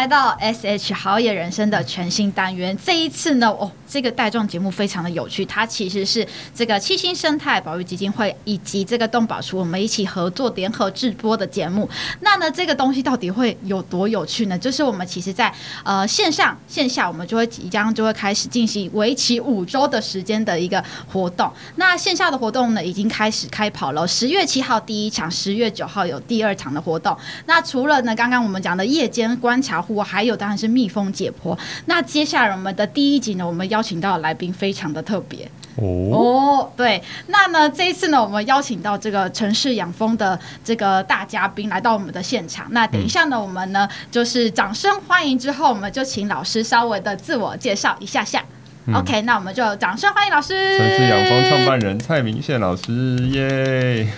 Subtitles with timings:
[0.00, 2.74] 来到 SH 好野人生的全新单元。
[2.82, 3.70] 这一次呢，哦。
[3.90, 11.90] 这个带状节目非常的有趣，它其实是这个七星生态保育基金会以及这个动保署我们一起合作联合制播的节目。
[12.20, 14.56] 那呢，这个东西到底会有多有趣呢？
[14.56, 20.80] 就是我们其实在呃线上线下，我们就会即将就会开始进行为期五周的时间的一个
[21.12, 21.52] 活动。
[21.74, 24.06] 那线下的活动呢，已经开始开跑了。
[24.06, 27.16] 十月七号第一场，十月九号有第二场的活动。
[27.46, 31.58] 那除了呢，刚刚我们讲的夜间观察户，还有当然是蜜蜂解剖。
[31.86, 33.70] 那接下来我们的第一集呢，我们。
[33.70, 42.66] 邀请到的来宾非常的特别哦哦，对，那呢这一次呢，我们邀请到这个城市养蜂的这个大嘉宾来到我们的现场。
[42.70, 48.44] 那等一下呢，我们呢就是掌声欢迎之后，我们就请老师稍微的自我介绍一下下。
[48.86, 50.78] 嗯、OK，那我们就掌声欢迎老师。
[50.78, 54.08] 城市养蜂创办人蔡明宪老师耶。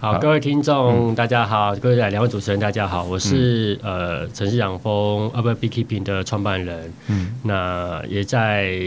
[0.00, 8.78] 好，各位听众、嗯、大家好，各位两位主持人大家好，我是、嗯、呃城市养蜂 Urban Beekeeping 的创办人，嗯，那也在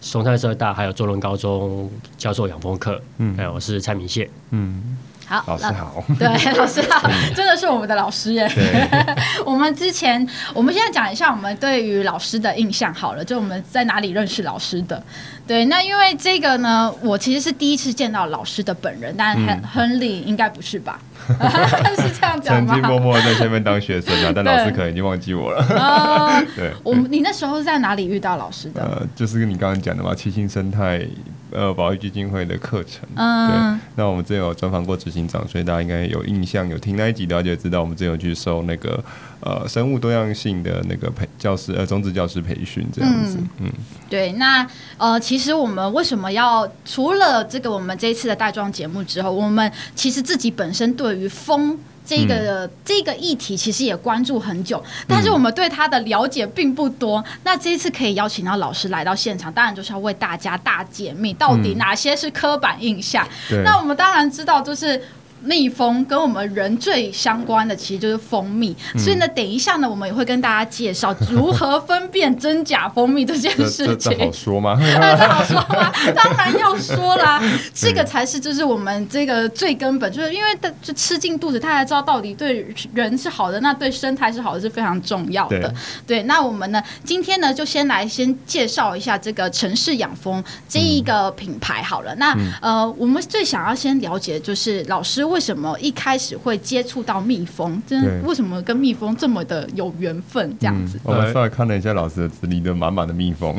[0.00, 4.96] 松山社大还有中仑高中教授养蜂课，嗯，我是蔡明宪，嗯。
[5.26, 6.04] 好，老师好。
[6.18, 8.48] 对，老师好， 真的是我们的老师耶。
[9.44, 15.02] 我们之前，我们现在讲一下我们对于老师的印象好了，就我们在哪里认识老师的。
[15.46, 20.98] 对，那因为这个呢，我其实是第一次见到老师的本人，但亨亨利应该不是吧？
[21.28, 22.74] 是这样讲吗？
[22.74, 25.62] 曾经默默在前面当学生啊，但老师可能已经忘记我了。
[25.76, 26.72] 啊，对。
[26.82, 28.82] 我们你那时候是在哪里遇到老师的？
[28.82, 31.06] 呃，就是跟你刚刚讲的嘛，七星生态。
[31.52, 39.02] 呃，保育基金会的课程，嗯，对，那我们之前有专访过执行长，所以大家应该有印象，有听那一集的话就知道，我们之前有去受那个
[39.40, 43.72] 呃生物多样性的那个培教师呃中职教师培训这样子，嗯，嗯
[44.10, 51.78] 对，那呃其实我们为什么要除了这个我们这一次的带状节目之后，我们其实自己本身对于蜂。
[52.06, 57.18] 这个、嗯、这个议题其实也关注很久，但是我们对他的了解并不多。
[57.18, 63.26] 嗯、那这一次可以邀请到老师来到现场，当然就是要为大家大解密，到底哪些是刻板印象。
[63.50, 65.02] 嗯、那我们当然知道，就是。
[65.46, 74.16] 蜜蜂跟我们人最相关的其实就是蜂蜜，嗯、所以呢，等一下呢，我们也会跟大家介绍如何分辨真假蜂蜜这件事情。
[74.16, 74.78] 这好说吗？
[74.80, 75.92] 这好说吗？
[76.14, 77.40] 当然要说啦，
[77.72, 80.48] 这个才是就是我们这个最根本，就是因为
[80.82, 85.58] 就吃进肚子，他才知道到底对人是好的，那对生态是好的是非常重要的。
[85.58, 85.72] 对，
[86.06, 92.14] 对，那我们呢，今天呢，就先来先介绍一下这个城市养蜂这一个品牌好了。
[92.14, 97.80] 嗯、那呃，我们最想要先了解就是老师为什么一开始会接触到蜜蜂？
[97.86, 100.56] 真为什么跟蜜蜂这么的有缘分？
[100.58, 103.54] 这样子，我们稍微看了一下老师的资历，都满满的蜜蜂。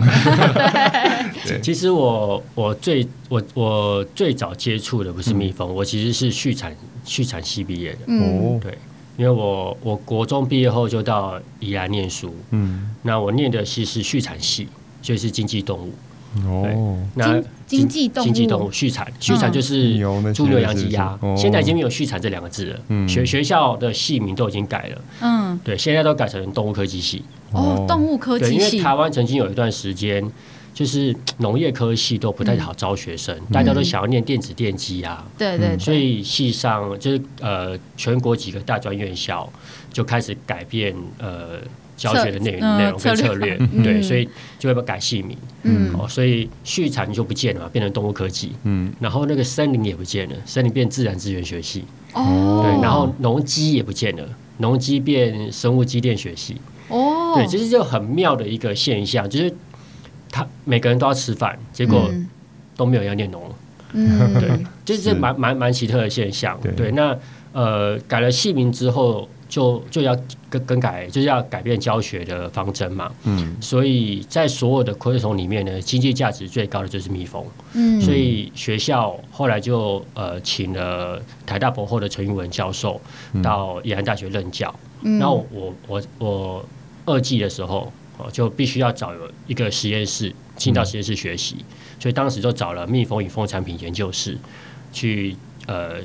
[1.46, 8.00] 对，其实我我最我我最早接触的不是蜜蜂，我其实是畜产畜产系毕业的。
[8.14, 8.78] 哦，对，
[9.16, 12.36] 因为我我国中毕业后就到宜兰念书。
[12.52, 14.68] 嗯，那我念的其实是畜产系，
[15.02, 15.94] 就是经济动物。
[16.46, 19.98] 哦，那经济动物，经济动物畜产，畜产就是
[20.34, 21.18] 猪牛羊鸡鸭。
[21.36, 25.02] 现在已经没有畜产这两个字了，学学校的系名都已经改了。
[25.22, 27.24] 嗯，对，现在都改成动物科技系。
[27.52, 28.53] 哦，动物科技系。
[28.53, 30.24] 因为台湾曾经有一段时间，
[30.74, 35.25] 就是农业科系都不太好招学生，大家都想要念电子电机啊。
[35.38, 35.78] 对对。
[35.78, 39.52] 所以系上就是呃，全国几个大专院校
[39.92, 41.59] 就开始改变呃。
[41.97, 54.24] 教学的内容、内容跟策略，对，所以就会把改系名，嗯，哦，所以畜产就不见了嘛，变成动物科技，嗯，然后那个森林也不见了，森林变自然资源学系，哦，对，然后农机也不见了，
[54.59, 59.52] 农机变生物机电学系，哦，对，其实就很妙的一个现象，就是
[60.30, 62.12] 他每个人都要吃饭，结果
[62.75, 63.51] 都没有要念农，
[63.94, 64.50] 嗯，对，
[64.86, 67.18] 就是蛮蛮蛮奇特的现象，对，那
[67.54, 69.27] 呃改了姓名之后。
[69.50, 70.16] 就就要
[70.50, 73.12] 更更改，就是要改变教学的方针嘛。
[73.24, 77.46] 嗯，所以在所有的昆虫里面呢，经济价值最高的就是蜜蜂。
[77.74, 83.00] 嗯，所以学校后来就呃请了台大博后的陈玉文教授
[83.42, 84.74] 到宜兰大学任教。
[85.02, 86.66] 嗯，然后我我我
[87.06, 89.14] 二季的时候哦，就必须要找
[89.48, 91.64] 一个实验室进到实验室学习，
[92.00, 94.38] 所以当时就找了蜜蜂与蜂产品研究室
[94.92, 95.36] 去
[95.68, 96.02] 呃。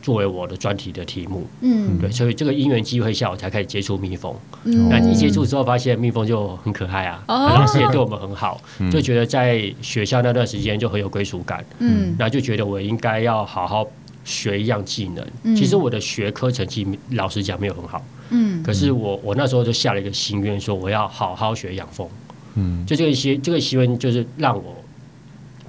[0.00, 1.46] 作为我的专题的题目。
[1.60, 4.34] 嗯，对，所以这个因缘机会下，我才开始接触蜜蜂。
[4.64, 8.60] 嗯，那一接触之后，发现蜜蜂就很可爱啊，哦、老师也对我们很好，
[8.90, 11.64] 就觉得在学校那段时间就很有归属感。
[11.78, 13.86] 嗯，那就觉得我应该要好好
[14.24, 15.26] 学一样技能。
[15.42, 18.04] 嗯、其实我的学科成绩老实讲没有很好。
[18.30, 22.08] 嗯，可是我我那时候就下了一个心愿，说我要好好学养蜂。
[22.54, 24.76] 嗯，就这个心这个心愿就是让我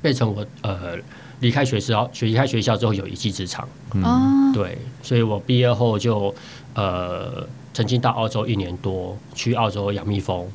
[0.01, 0.97] 变成我呃。
[1.39, 6.33] 离开学校，学离开学校之后有一技之长，嗯，对，所以我毕业后就
[6.73, 10.45] 呃，曾经到澳洲一年多，去澳洲养蜜蜂，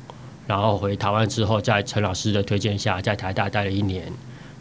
[0.45, 4.11] 然后回台湾之后，在陈老师的推荐下，在台大待了一年，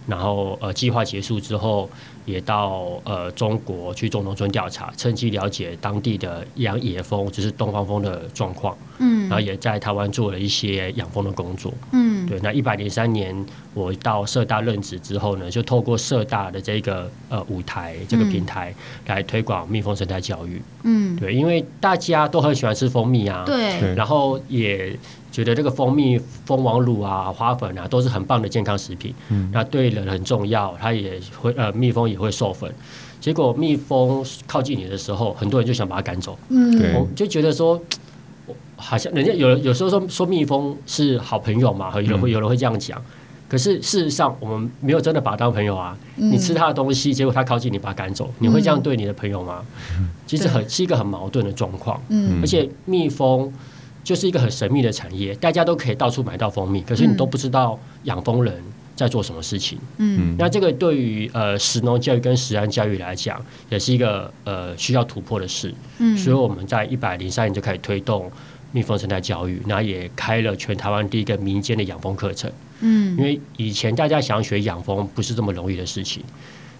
[0.06, 1.90] 然后呃，计划结束之后，
[2.24, 13.34] 也到呃中国去做农村调查，趁机了解当地的养野蜂，就是东方蜂的状况，嗯，然后也在台湾做了一些养蜂的工作，嗯，对，那一百零三年。
[13.74, 18.72] 我到社大任职之后呢，就透过社大的这个呃舞台这个平台
[19.06, 20.62] 来推广蜜蜂生态教育。
[20.84, 24.96] 嗯，对，因为大家都很喜欢吃蜂蜜啊，对，然后也
[25.34, 26.16] 觉得这个蜂蜜、
[26.46, 29.12] 蜂王乳啊、花粉啊都是很棒的健康食品。
[29.30, 32.72] 嗯，那对人很重要，它也会呃蜜蜂也会授粉。
[33.20, 36.38] 结果蜜蜂靠近你的时候，很多人就想把它赶走。
[36.50, 37.82] 嗯，我就觉得说，
[38.76, 43.02] 好像人家有有时候说说蜜蜂是好朋友嘛，有人会有人会这样讲。
[43.48, 45.98] 可是事实上，我们没有真的把它当朋友啊。
[46.14, 49.62] 你吃它的东西，结果它靠近你，把它赶走，你会这样对你的朋友吗？
[50.28, 52.00] 其实很是一个很矛盾的状况。
[52.08, 53.52] 嗯而且蜜蜂
[54.04, 58.62] 就是一个很神秘的产业，大家都可以到处买到蜂蜜，可是你都不知道养蜂人
[58.94, 59.78] 在做什么事情。
[59.96, 65.74] 嗯，那这个对于呃食农教育跟食安教育来讲，也是一个呃需要突破的事。
[65.98, 68.30] 嗯，所以我们在一百零三年就开始推动
[68.72, 72.52] 蜜蜂生态教育，那也开了全台湾第一个民间的养蜂课程。
[72.80, 76.22] 嗯，因为以前大家想学养蜂不是这么容易的事情，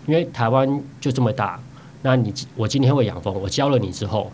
[0.07, 0.69] 因为台湾
[1.01, 1.59] 就这么大，
[2.03, 4.31] 那你我今天会养蜂，我教了你之后，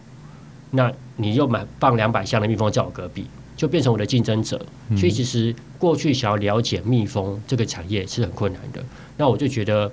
[0.70, 3.26] 那你又买放两百箱的蜜蜂在我隔壁，
[3.56, 4.60] 就变成我的竞争者。
[4.96, 8.82] 所以其实过去想要了解蜜蜂这个产业是很困难的。
[9.16, 9.90] 那我就觉得，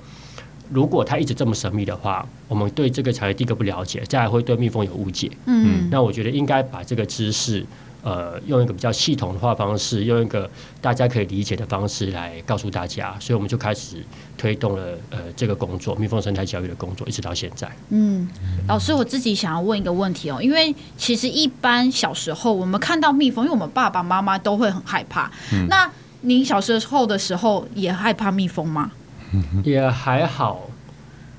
[0.72, 5.32] 如果它一直这么神秘的话，我们对这个产业第一个不了解，再来会对蜜蜂有误解。
[5.46, 7.66] 嗯，那我觉得应该把这个知识。
[8.04, 10.50] 呃，用一个比较系统化方式，用一个
[10.80, 13.98] 大家可以理解的方式来告诉大家，所以我们就开始
[14.38, 17.70] 推动了呃这个工作，蜜蜂生态教育的工作，一直到现在。
[17.90, 18.30] 嗯，
[18.68, 25.30] 老师，我自己想要问一个问题哦，因为其实一般小时候我们看到蜜蜂，因为我们爸爸妈妈都会很害怕。
[25.52, 25.90] 嗯、那
[26.22, 28.92] 您小时候的时候也害怕蜜蜂吗？
[29.66, 30.70] 也还好，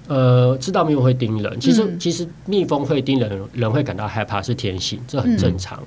[0.07, 5.79] 呃，知道蜜蜂会叮人，其实、嗯、其实蜜蜂会叮人，人会感到害怕是天性，这很正常。
[5.79, 5.87] 嗯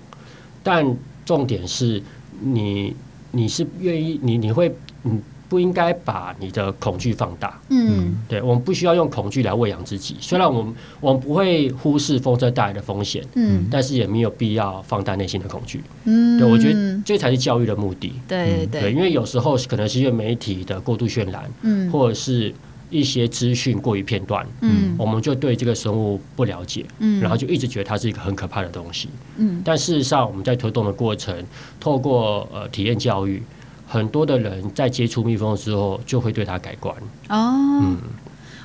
[0.63, 0.85] 但
[1.25, 2.01] 重点是
[2.39, 2.95] 你，
[3.31, 4.73] 你是愿意，你你会，
[5.03, 7.59] 你不应该把你的恐惧放大。
[7.69, 10.15] 嗯，对，我们不需要用恐惧来喂养自己。
[10.19, 15.83] 虽然我们我们不会忽视风车带来的风险，嗯，但是也没有必要放大内心的恐惧。
[16.05, 18.13] 嗯，对，我觉得这才是教育的目的。
[18.27, 22.53] 对对对，因为有时候可能是因为媒体的过度渲染，嗯，或者是。
[22.91, 29.07] 一些资讯过于片段，嗯，我们就对这个生物不了解，嗯，然后就一直觉得它是一个很可怕的东西，
[29.37, 31.33] 嗯，但事实上我们在推动的过程，
[31.79, 33.41] 透过呃体验教育，
[33.87, 36.93] 很多的人在接触蜜蜂之后就会对它改观。
[37.29, 37.97] 哦，嗯，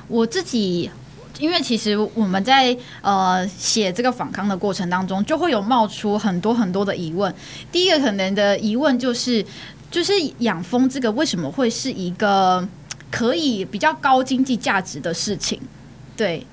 [0.08, 0.90] 我自己
[1.38, 7.32] 因为其实我们在呃写这个访纲的过程当中，就会有冒出很多很多的疑问。
[7.70, 9.44] 第一个可能的疑问就是，
[9.88, 12.66] 就是养蜂这个为什么会是一个？
[13.10, 15.60] 可以比较高经济价值的事情，
[16.16, 16.44] 对，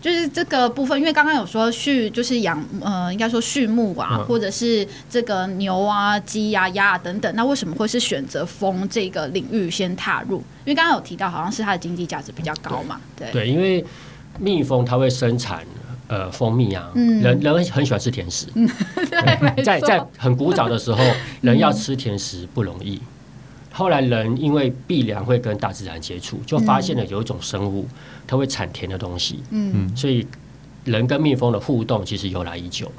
[0.00, 0.98] 就是这个部分。
[0.98, 7.32] 因为刚刚有说畜，就是养呃，应该说畜牧啊，或者是这个牛啊、鸡啊、鸭啊等等。
[7.36, 10.38] 那为什么会是选择蜂这个领域先踏入？
[10.64, 13.00] 因为刚刚有提到，好像是它的经济价值比较高嘛。
[13.14, 13.84] 对，对，因为
[14.38, 15.62] 蜜蜂它会生产
[16.08, 18.46] 呃蜂蜜啊，嗯、人人很喜欢吃甜食。
[18.54, 18.68] 嗯、
[19.10, 21.04] 对，在在很古早的时候，
[21.42, 23.00] 人要吃甜食不容易。
[23.78, 27.86] 后来人因为必然会跟大自然接触，就发现了有一种生物，
[28.26, 29.38] 它会产甜的东西。
[29.50, 30.26] 嗯，所以
[30.84, 32.90] 人跟蜜蜂的互动其实由来已久，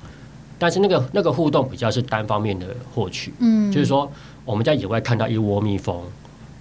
[0.57, 3.33] 但是那个那个互动比较是单方面的获取。
[3.39, 4.09] 嗯，就是说
[4.45, 6.01] 我们在野外看到一窝蜜蜂，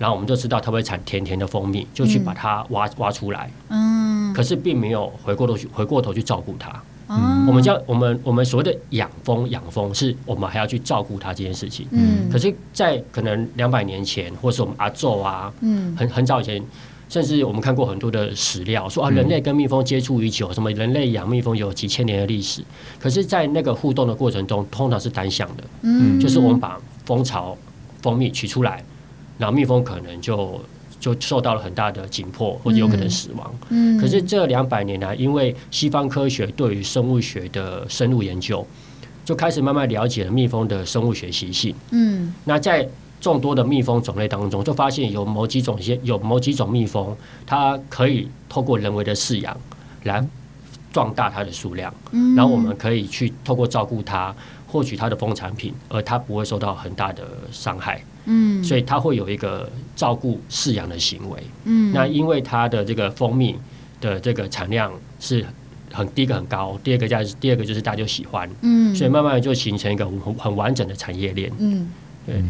[0.01, 3.49] 然后我们就知道它会产甜甜的蜂蜜，就去把它挖挖出来。
[3.69, 6.83] 嗯，可是并没有回过头去回过头去照顾它。
[7.09, 11.87] 嗯，我们叫我们我们所谓的养蜂养蜂，是我们还要去照顾它这件事情。
[11.91, 16.63] 嗯，可是，在可能两百年前，或是我们阿昼啊，嗯，很很早以前，
[17.09, 22.63] 甚至我们看过很多的史料，说啊，人类跟蜜蜂接触已久，什么人类养蜜蜂有几千年的历史。
[23.01, 27.57] 可是，在那个互动的过程中，通常是单向的，嗯，就是我们把蜂巢
[28.03, 28.85] 蜂蜜取出来，
[29.39, 30.61] 然后蜜蜂可能就
[31.01, 33.55] 就受到了很大的紧迫，或者有可能死亡。
[33.69, 38.67] 嗯，可是这两百年来，因为西方科学对于生物学的深入研究，
[39.25, 41.75] 就开始慢慢了解了蜜蜂的生物学习性。
[41.91, 42.89] 嗯，那在
[43.21, 49.57] 众多的蜜蜂种类当中，就发现有某几种些有某几种蜜蜂，它可以透过人为的饲养
[50.05, 50.25] 来
[50.93, 51.93] 壮大它的数量。
[52.13, 54.35] 嗯，然后我们可以去透过照顾它，
[54.69, 58.01] 获取它的蜂产品，而它不会受到很大的伤害。
[58.27, 61.43] 嗯，所以它会有一个照顾饲养的行为。
[61.65, 63.59] 嗯，那因为它的这个蜂蜜
[64.01, 65.43] 的这个产量是
[65.91, 68.49] 很第一个很高，第二个价第二个就是大家就喜欢。
[68.61, 71.51] 嗯，所以慢慢就形成一个很很完整的产业链。
[71.59, 71.91] 嗯，
[72.27, 72.45] 对。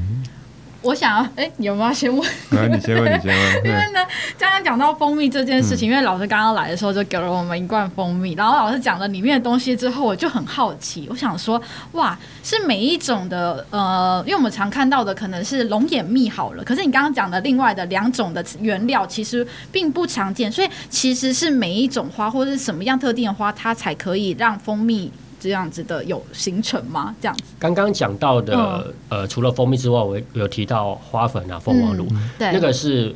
[0.80, 2.28] 我想要，哎、欸，有没有先问？
[2.50, 3.54] 啊、你先问，你先问。
[3.66, 4.00] 因为呢，
[4.38, 11.60] 刚刚讲到蜂蜜这件事情，嗯、因为老师刚刚来的时候就给了我们一罐蜂蜜，然后老师讲了里面的东西之后，我就很好奇，我想说，
[11.92, 25.10] 哇，是每一种的，呃，因为我们常看到的可能是龙眼蜜好了，可是你刚刚讲的另外的两种的原料其实并不常见，所以其实是每一种花或者是什么样特定的花，它才可以让蜂蜜。
[25.40, 27.14] 这样子的有形成吗？
[27.20, 27.44] 这样子。
[27.58, 33.14] 刚刚讲到的，嗯、呃，除了蜂蜜之外，我有提到花粉啊、蜂王乳，嗯、那个是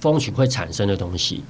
[0.00, 1.42] 蜂群会产生的东西。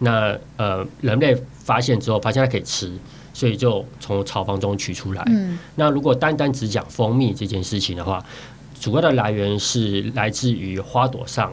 [0.00, 2.92] 那呃，人类发现之后，发现它可以吃，
[3.32, 5.22] 所以就从巢房中取出来。
[5.28, 8.22] 嗯、那如果单单只讲蜂蜜这件事情的话，
[8.80, 11.52] 主要的来源是来自于花朵上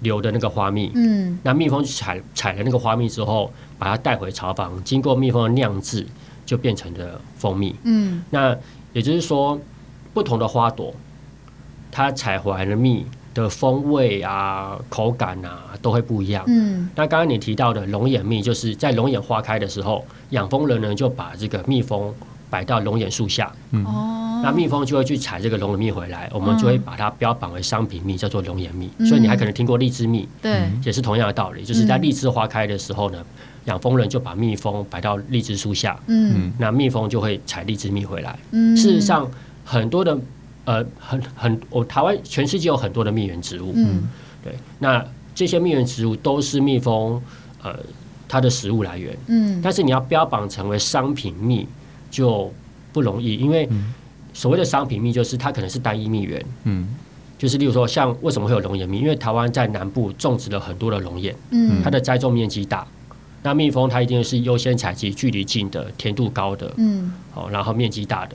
[0.00, 0.92] 留的那个花蜜。
[0.94, 6.06] 嗯，那蜜蜂采采了那个花蜜之后，把它带回巢房，经过蜜蜂的酿制。
[6.46, 7.76] 就变成了蜂蜜。
[7.82, 8.56] 嗯，那
[8.94, 9.60] 也就是说，
[10.14, 10.94] 不同的花朵，
[11.90, 16.42] 它采回来的蜜的风味啊、口感啊，都会不一样。
[16.46, 22.14] 嗯，那刚刚你提到的龙眼蜜，就是在龙眼花开的时候，养蜂人呢就把这个蜜蜂
[22.48, 23.52] 摆到龙眼树下。
[23.84, 28.88] 哦，那蜜蜂就会去采这个龙眼蜜回来，我们就会把它标榜为商品蜜，叫做龙眼蜜。
[29.06, 33.22] 所以你还可能听过荔枝蜜，对，也是同样的道理，就是在荔枝花开的时候呢。
[33.66, 38.38] 养蜂人就把蜜蜂摆到荔枝树下，嗯，那蜜蜂就会采荔枝蜜回来。
[38.52, 39.28] 嗯，事实上，
[39.64, 40.16] 很多的
[40.64, 44.02] 呃，很很，我台湾全世界有很多的蜜源植物，嗯，
[44.42, 45.04] 对，那
[45.34, 47.20] 这些蜜源植物都是蜜蜂
[47.62, 47.76] 呃
[48.28, 51.66] 它的食物来源，嗯，但是你要标榜成为商品蜜
[52.10, 52.52] 就
[52.92, 53.68] 不容易，因为
[54.32, 56.88] 所谓的商品蜜就是它可能是单一蜜源，嗯，
[57.36, 58.98] 就是例如说像为什么会有龙眼蜜？
[59.00, 62.86] 因为台湾在南部种植了很多的龙眼，嗯，它的栽种面积大。
[63.46, 68.34] 那蜜蜂它一定是优先采集距离近的、甜度高的，嗯，好，然后面积大的，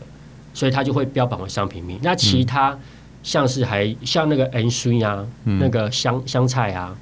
[0.53, 1.99] 所以它就会标榜为商品蜜。
[2.01, 2.77] 那其他
[3.21, 6.95] 像是还像那个芫荽啊，那个香香菜啊，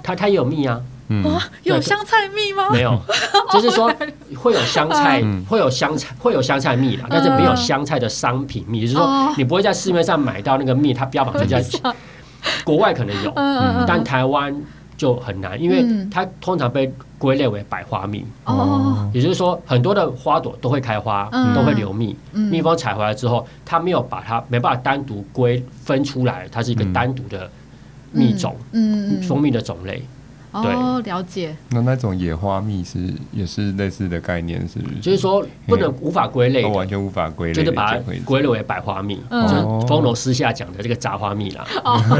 [0.00, 0.80] 它它也有蜜啊，
[1.64, 2.70] 有香菜蜜吗？
[2.70, 2.96] 没有，
[3.50, 3.92] 就是说
[4.36, 11.60] 会有香菜，会有香菜，会有香菜蜜啦，但是没有香菜的商品蜜，就是说你不会在市面上买到那个蜜，它标榜在
[12.64, 13.32] 国外可能有，
[13.88, 14.54] 但台湾。
[14.96, 22.16] 就很难，因为它通常被归类为百花蜜哦，也就是说很多的花朵都会开花，都会留蜜。
[22.32, 27.50] 蜜蜂采回来之后，它没有把它没办法单独归分出来，它是一个单独的
[28.10, 30.02] 蜜种，嗯，蜂蜜的种类。
[30.62, 31.54] 对，了解。
[31.68, 32.98] 那那种野花蜜是
[33.30, 34.94] 也是类似的概念，是不是？
[35.00, 39.54] 就是说不能无法归类，完全无法归类，就是把它归类为百花蜜，就是
[39.86, 41.66] 蜂农私下讲的这个杂花蜜啦。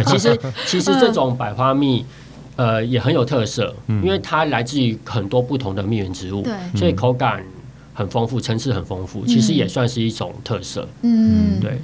[0.07, 2.05] 其实其实这种百花蜜。
[2.57, 7.45] 呃，也很有特色，因为它来自于很多不同的蜜源植物，嗯、所以口感
[7.93, 10.89] 很丰富，层次很丰富，其实也算是一种特色。
[11.03, 11.79] 嗯，对。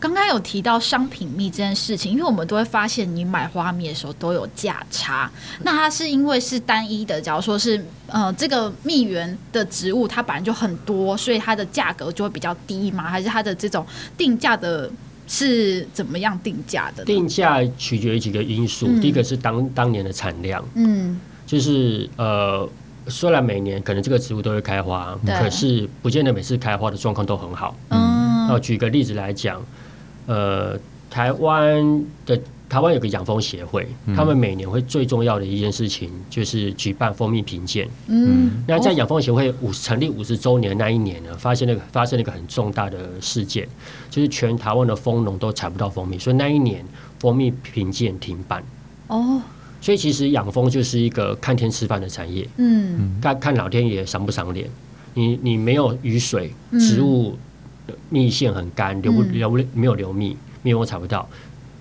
[0.00, 5.28] 刚刚有提到商品蜜这件事情，因为我们都会发现，你买花蜜的时候都有价差。
[5.62, 13.04] 那它是因为是单一的，假如说是呃这个蜜源的植物，它本来就很多，所以它的价格就会比较低嘛？
[13.04, 13.84] 还是它的这种
[14.16, 14.88] 定价的？
[15.28, 17.04] 是怎么样定价的？
[17.04, 22.68] 定价取决于几个因素，嗯、第一个是当当年的产量，嗯，就是呃，
[23.06, 27.76] 虽然每年可能这个植物都会开花，可是不见得每次开花的状况都很好。
[27.90, 29.62] 嗯，那举个例子来讲，
[30.26, 30.76] 呃，
[31.08, 32.40] 台湾的。
[32.68, 37.88] 台湾有个养蜂协会，他们每年会最重要的一件事情就是举办蜂蜜评鉴。
[38.08, 43.66] 嗯，那在养蜂协会五成立五十周年那一年呢，发现那个发生了一个很重大的事件，
[44.10, 46.84] 就是全台湾的蜂农都采不到蜂蜜，所以那一年
[47.18, 48.62] 蜂蜜评鉴停办。
[49.06, 49.40] 哦，
[49.80, 52.46] 所以其实养蜂就是一个看天吃饭的产业。
[52.58, 54.68] 嗯，看看老天爷赏不赏脸。
[55.14, 57.36] 你你没有雨水，植物
[58.10, 61.28] 蜜腺很干，流不流没有流蜜，蜜蜂采不到。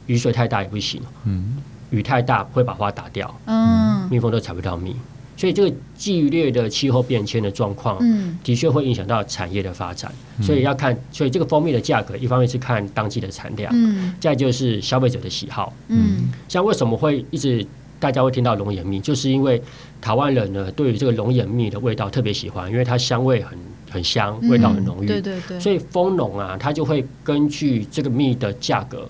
[0.07, 1.57] 雨水太大也不行，嗯，
[1.91, 4.95] 雨太大会把花打掉，嗯，蜜蜂都采不到蜜，
[5.35, 10.11] 所以这个剧烈的气候变迁的状况，嗯，的确会影响到产业的发展，
[10.41, 17.65] 所以要看，所以这个蜂蜜的价格，一方面是看当季的产量，嗯，再就是消费者的喜好，嗯，像为什么会一直
[17.99, 19.61] 大家会听到龙眼蜜，就是因为
[19.99, 23.57] 台湾人呢对于这个龙眼蜜的味道特别喜欢，因为它香味很
[23.89, 25.05] 很香，味道很浓郁。
[25.05, 25.59] 嗯、对对对。
[25.59, 29.09] 所以蜂农啊，他就会根据这个蜜的价格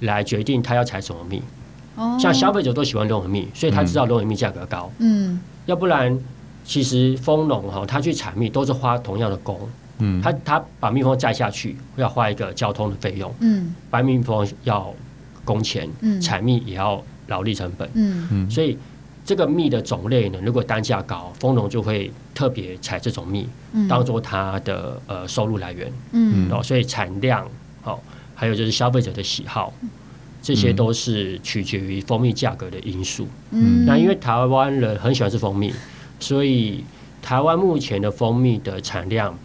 [0.00, 1.42] 来决定他要采什么蜜。
[1.96, 2.16] 哦。
[2.20, 4.90] 像消费者都喜欢龙眼蜜，所以他知道龙眼蜜价格高。
[4.98, 5.40] 嗯。
[5.66, 6.18] 要不然，
[6.64, 9.58] 其实蜂农哈，他去采蜜都是花同样的工。
[9.98, 10.20] 嗯。
[10.22, 13.34] 他他把蜜蜂摘下去，要花一个交通的费用。
[13.40, 13.74] 嗯。
[13.90, 14.92] 白蜜蜂要
[15.44, 15.88] 工钱。
[16.00, 16.20] 嗯。
[16.20, 17.02] 采蜜也要。
[17.28, 18.78] 劳力成本，嗯嗯，所以
[19.22, 23.46] 这个蜜的种类呢，如果单价高，蜂农就会特别采这种蜜，
[23.86, 27.46] 当做它的呃收入来源，嗯，哦，所以产量，
[27.82, 28.02] 好，
[28.38, 29.72] 还有就是消费者的喜好，
[30.40, 33.26] 这些都是取决于蜂蜜价格的因素。
[33.50, 35.74] 嗯，那因为台湾人很喜欢吃蜂蜜，
[36.20, 36.84] 所以
[37.20, 39.36] 台湾目前的蜂蜜的产量，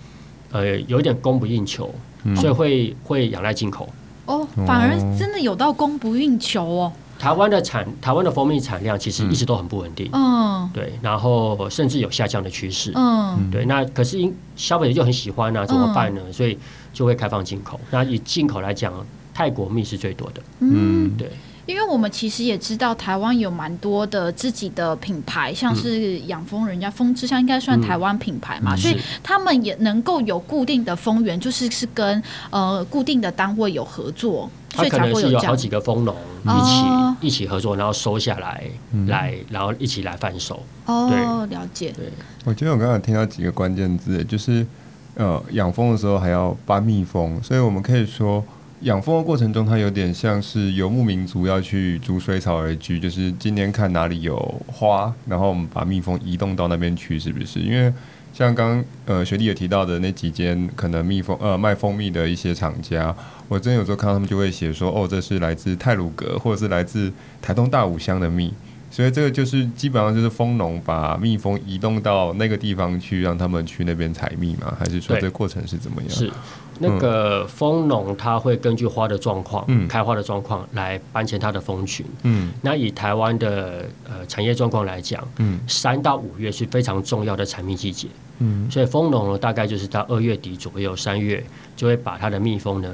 [0.52, 1.92] 呃，有一点供不应求，
[2.36, 3.90] 所以会会仰赖进口。
[4.28, 6.94] 哦，反而真的有到供不应求哦。
[7.20, 16.22] 台湾的产，台湾的蜂蜜产量其实一直都很不稳定，嗯，对，然后甚至有下降的趋势，嗯，对，那可是因消费者就很喜欢啊，怎么办呢？
[16.32, 16.58] 所以
[16.94, 17.80] 就会开放进口。
[17.92, 18.94] 那以进口来讲，
[19.34, 21.30] 泰国蜜是最多的，嗯，对。
[21.66, 35.22] 因为我们其实也知道，台湾有蛮多的自己的品牌，像是养蜂人家蜂之乡应该算台湾品牌嘛，嗯、所以他们也能够有固定的蜂源，就是是跟呃固定的单位有合作，所以才会有这样。
[35.22, 40.62] 可能是有好几个蜂农一起、哦、一起合作，然后收下来，嗯、来然后一起来贩售。
[40.86, 41.94] 哦，了解。
[41.94, 42.12] 对，
[42.44, 44.68] 我觉得我刚刚听到几个关键字，就是
[45.16, 48.44] 呃养蜂的时候还要搬蜜蜂，所以我们可以说。
[48.82, 54.36] 养蜂的过程中，它有点像是游牧民族要去逐水草而居，就是今天看哪里有
[54.68, 57.62] 花，然后我们把蜜蜂移动到那边去，是不是？
[57.62, 57.94] 因为
[58.34, 63.16] 像刚呃学弟有提到的那几间可能蜜蜂呃卖蜂蜜的一些厂家，
[63.48, 67.10] 我真有时候看到他们就会写说，哦，这是来自泰鲁阁或者是来自
[67.42, 68.54] 台东大武乡的蜜。
[68.94, 74.72] 所以这个就是基本上就是蜂农把蜜蜂移动到那个地方去，让他们去那边采蜜嘛？
[74.78, 76.12] 还是说这个过程是怎么样？
[76.12, 76.32] 是
[76.78, 82.06] 那个蜂农他会根据花的状况、嗯、开花的状况来搬迁它的蜂群。
[82.22, 88.08] 嗯，那以台湾的呃产业状况来讲，嗯，三到五月是非常重要的采蜜季节。
[88.38, 91.44] 嗯，所以蜂农呢大概就是到二月底左右，三月
[91.76, 92.88] 就会把它的蜜蜂呢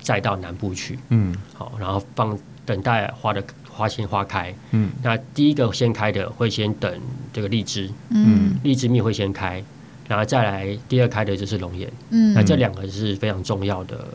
[0.00, 0.96] 载到南部去。
[1.08, 3.42] 嗯，好，然后放等待花的。
[3.76, 6.90] 花先花开，嗯，那第一个先开的会先等
[7.32, 9.62] 这个荔枝，嗯，荔枝蜜会先开，
[10.08, 14.06] 然后再来第二开的就是龙眼，嗯，那这两个是非常重要的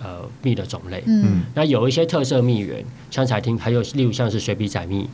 [0.00, 5.08] 呃蜜的种类，嗯，那有一些特色蜜源，像彩听还有例如像是水笔仔蜜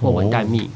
[0.00, 0.70] 或文旦蜜，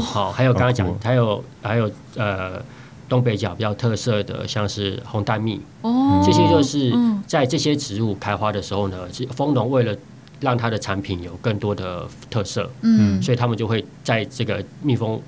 [0.00, 2.62] 好，还有刚刚讲还有还有呃
[3.08, 6.92] 东北角比较特色的像是红蛋蜜，哦，这些就是
[7.26, 9.96] 在这些植物开花的时候呢，蜂农为了
[10.40, 15.20] 让它的产品有更多的特色，嗯，所以他们就会在这个蜜蜂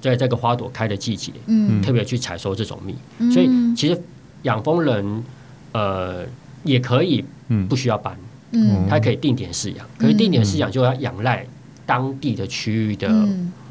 [0.00, 2.94] 在这个花朵开的季节，嗯，特别去采收这种蜜。
[3.18, 4.00] 嗯、所以其实
[4.42, 5.24] 养蜂人
[5.72, 6.24] 呃
[6.62, 7.24] 也可以，
[7.68, 8.16] 不需要搬，
[8.52, 9.84] 嗯，他可以定点饲养。
[9.98, 11.44] 可是定点饲养就要仰赖
[11.84, 13.08] 当地的区域的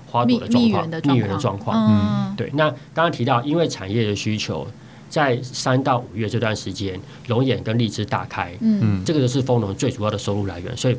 [0.08, 2.30] 花朵的状况、蜜源的状况。
[2.30, 2.50] 嗯，对。
[2.56, 4.68] 那刚刚提到，因为产业的需求。
[5.14, 10.76] 在三到五月这段时间，龙眼跟荔枝大开，嗯，这个就是蜂农最主要的收入来源。
[10.76, 10.98] 所以，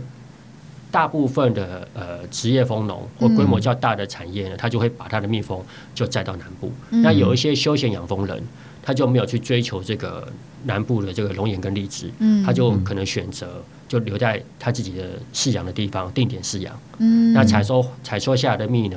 [0.88, 5.60] 大部分的呃职业蜂农或规模较大的产业呢，他就会把他的蜜蜂
[5.96, 6.72] 就载到南部。
[6.90, 8.40] 那有一些休闲养蜂人，
[8.84, 10.28] 他就没有去追求这个
[10.62, 12.08] 南部的这个龙眼跟荔枝，
[12.46, 16.72] 他就可能选择就留在他自己的饲养的地方定点饲养。
[16.98, 18.96] 嗯，那采收采收下来的蜜呢，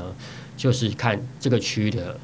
[0.56, 2.16] 就是看这个区域的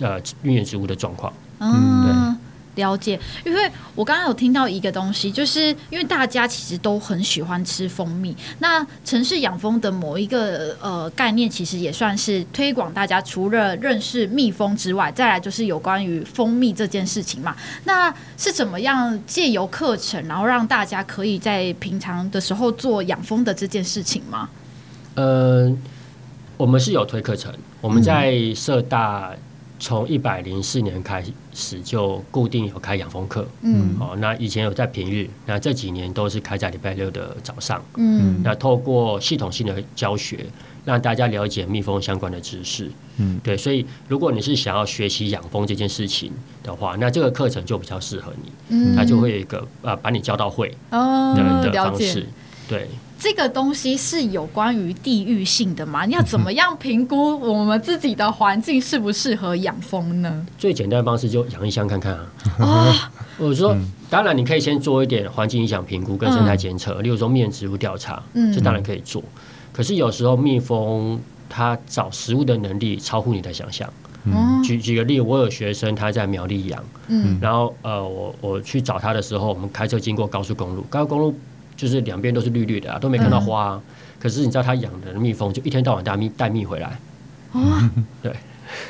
[0.00, 1.30] 呃蜜源植物的状况。
[1.60, 2.37] 嗯，对，
[2.78, 3.20] 了解。
[3.44, 8.34] 因为我刚刚有听到一个东西，就是因为大家其实都很喜欢吃蜂蜜。
[8.60, 17.54] 那城市养蜂的某一个呃概念，其实也算是推广大家除了认识蜜蜂之外，再来就是有关于蜂蜜这件事情嘛。
[17.84, 24.48] 那是怎么样借由课程，然后让大家可以在平常的时候做养蜂的这件事情吗？
[25.16, 25.70] 呃，
[26.56, 29.34] 我们是有推课程，我们在社大。
[29.78, 40.44] 从一百零四年开始就固定有开养蜂课，嗯，哦，那以前有在平日，那这几年都是开在礼拜六的早上，嗯，那透过系统性的教学，
[40.84, 52.26] 让大家了解蜜蜂相关的知识，嗯，对，所以如果你是想要学习养蜂这件事情的话，那这个课程就比较适合你，嗯，它就会有一个啊把你教到会的的方式，
[52.68, 52.88] 对。
[53.18, 56.04] 这个东西是有关于地域性的吗？
[56.04, 60.46] 你要怎么样评估我们自己的环境适不适合养蜂呢？
[60.56, 62.26] 最简单的方式就养一箱看看啊。
[62.58, 62.94] 哦，
[63.38, 63.76] 我说，
[64.08, 69.22] 当然你可以先做一点环境影响评估跟生态监测，例如说蜜源植物调查，嗯，这当然可以做。
[69.72, 73.92] 可是有时候蜜蜂它找食物的能力超乎你的想象。
[74.24, 81.34] 嗯，举举个例，我有学生他在苗栗养，嗯，然后呃，我我去找他的时候，我们开车经过高速公路，高速公路
[81.78, 83.80] 就是两边都是绿绿的啊，都没看到花啊。
[83.82, 86.98] 嗯、可是你知道他养的蜜蜂就一天到晚带蜜带蜜回来，
[87.52, 88.34] 啊， 对，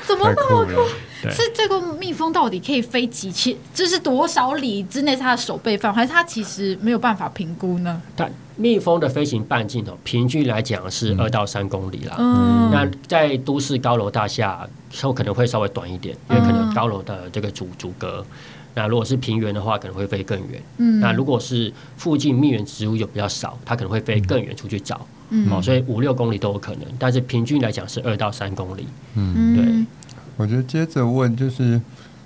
[0.07, 1.31] 怎么那么酷？
[1.31, 8.01] 是这个蜜蜂到底可以飞几千，就是多少里之内它的守备范围，还是它其实没有办法评估呢？
[8.17, 12.17] 它蜜蜂的飞行半径哦，平均来讲是二到三公里啦。
[12.19, 18.25] 嗯，那在都市高楼大厦，时可能会稍微短一点，因为可能高楼的这个阻阻隔。
[18.79, 20.63] 那如果是平原的话，可能会飞更远。
[20.77, 25.05] 嗯，那如果是附近蜜源植物又比较少，它可能会飞更远出去找。
[25.31, 28.87] 嗯，哦，所以五六公里都有可能，但是平均来讲是二到三公里。
[29.17, 29.87] 嗯，对。
[30.37, 31.81] 我觉得接着问就是，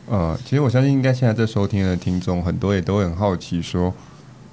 [0.07, 3.95] 呃，其实我相信应该现在在收听的听众很多也都很好奇，说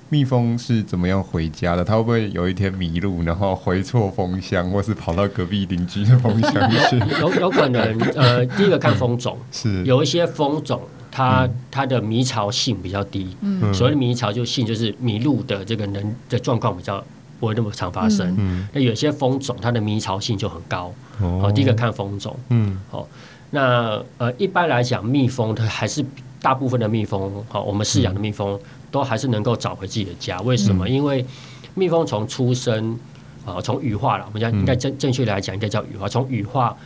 [0.08, 1.84] 蜜蜂是怎么样回家的？
[1.84, 6.54] 它会不会有一天迷路，然后回错蜂箱，或是跑到隔壁邻居的蜂箱
[6.90, 6.98] 去？
[7.20, 10.82] 有有可能，呃，第一个看蜂种，是有一些蜂种，
[11.12, 17.04] 它它的迷巢性比较低，嗯，所谓的迷巢就性就是迷路的这个人的状况比较
[17.40, 18.36] 不会那么常发生。
[18.38, 20.94] 嗯，那有些蜂种它的迷巢性就很高。
[21.22, 23.08] 哦，第一个看蜂种，嗯，好。
[23.52, 26.06] 那呃，一般来讲，蜜蜂它还是
[26.40, 28.60] 大部分的蜜蜂，好，我们饲养的蜜蜂
[28.92, 30.40] 都还是能够找回自己的家。
[30.42, 30.88] 为什么？
[30.88, 31.26] 因为
[31.74, 32.98] 蜜蜂从出生
[33.46, 36.08] 啊，从羽化了，我们讲应该正正确来讲，应该叫羽化。
[36.08, 36.78] 从羽化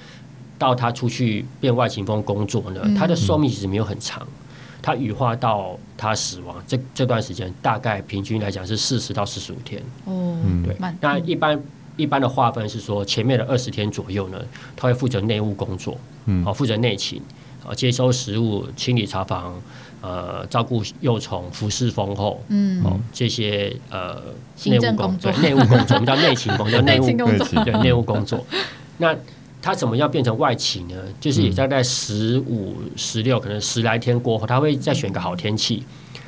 [0.57, 4.27] 到他出去变外勤蜂工作呢，它的寿命其实没有很长。
[4.81, 9.81] 它羽化到它死亡这这段时间，大概平均来讲是四十到四十五天。
[10.05, 10.75] 哦，对。
[10.99, 11.61] 那一般。
[11.95, 14.39] 一般的划分是说，前面的二十天左右呢，
[14.75, 17.21] 他会负责内务工作，嗯，好，负责内勤，
[17.63, 19.61] 啊，接收食物、清理茶房，
[20.01, 24.19] 呃，照顾幼虫、服侍蜂后，嗯，哦，这些呃
[24.65, 28.43] 内务工作，内务工作，我们叫内勤工作，内务工作，对，内务工作。
[28.97, 29.15] 那
[29.63, 30.95] 他怎么样变成外企呢？
[31.21, 35.81] 就是也大概十五、十六，可能十来天过后，它会再选个好天气。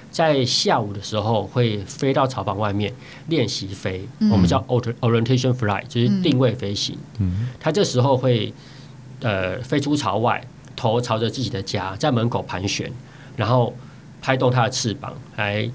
[0.10, 2.94] 在下午的时候会飞到草房外面
[3.28, 6.98] 练习飞，嗯、我们叫 orientation flight，就是定位飞行。
[7.20, 8.54] 嗯，它这时候会
[9.20, 10.42] 呃飞出巢外，
[10.74, 12.90] 头朝着自己的家，在门口盘旋，
[13.36, 13.76] 然后
[14.22, 15.70] 拍动它的翅膀来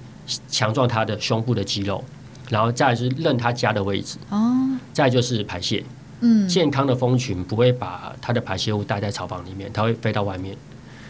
[0.49, 2.03] 强壮它的胸部的肌肉，
[2.49, 4.17] 然后再就是认它家的位置。
[4.31, 5.85] 哦，再就是排泄。
[6.21, 10.57] 嗯，健康的蜂群不会把它的排泄物带在巢房里面，它会飞到外面。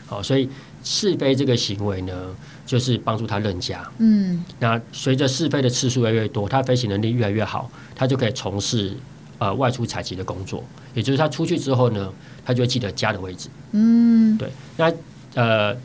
[0.07, 0.49] 好，所以
[0.83, 2.13] 试飞这个行为呢，
[2.67, 3.89] 就是帮助它认家。
[3.99, 8.97] 嗯，那随着试飞的次数越来越多，它飞行能力越来越好，它就可以从事
[9.39, 10.65] 呃外出采集的工作。
[10.95, 12.13] 也就是它出去之后呢，
[12.45, 13.49] 它就会记得家的位置。
[13.71, 14.51] 嗯，对。
[14.77, 14.93] 那
[15.35, 15.77] 呃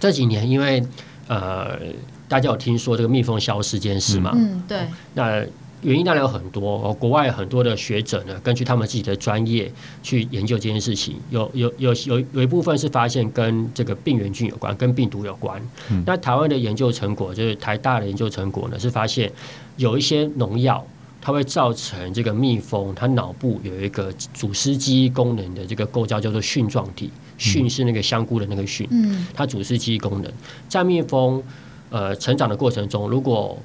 [0.00, 0.82] 这几年因为
[1.26, 1.78] 呃
[2.26, 4.32] 大家有听说这个蜜蜂消失这件事嘛？
[4.34, 4.88] 嗯，对。
[5.12, 5.44] 那
[5.82, 9.70] 原因当然有很多，国外很多的学者呢，根据他们自己的专业
[10.02, 15.62] 去研究这件事情，有有有有有一部分是发现跟这个病原菌有关，跟病毒有关。
[15.90, 19.30] 嗯、那台湾的研究成果，就是台大的研究成果呢，是发现
[19.76, 20.84] 有一些农药，
[21.20, 27.10] 它会造成这个蜜蜂它脑部有一个主丝记忆功能的这个构造，叫做蕈状体。
[27.38, 30.32] 蕈是那个香菇的那个蕈，嗯，它主丝记忆功能
[30.68, 31.40] 在蜜蜂
[31.88, 33.56] 呃成长的过程中，如果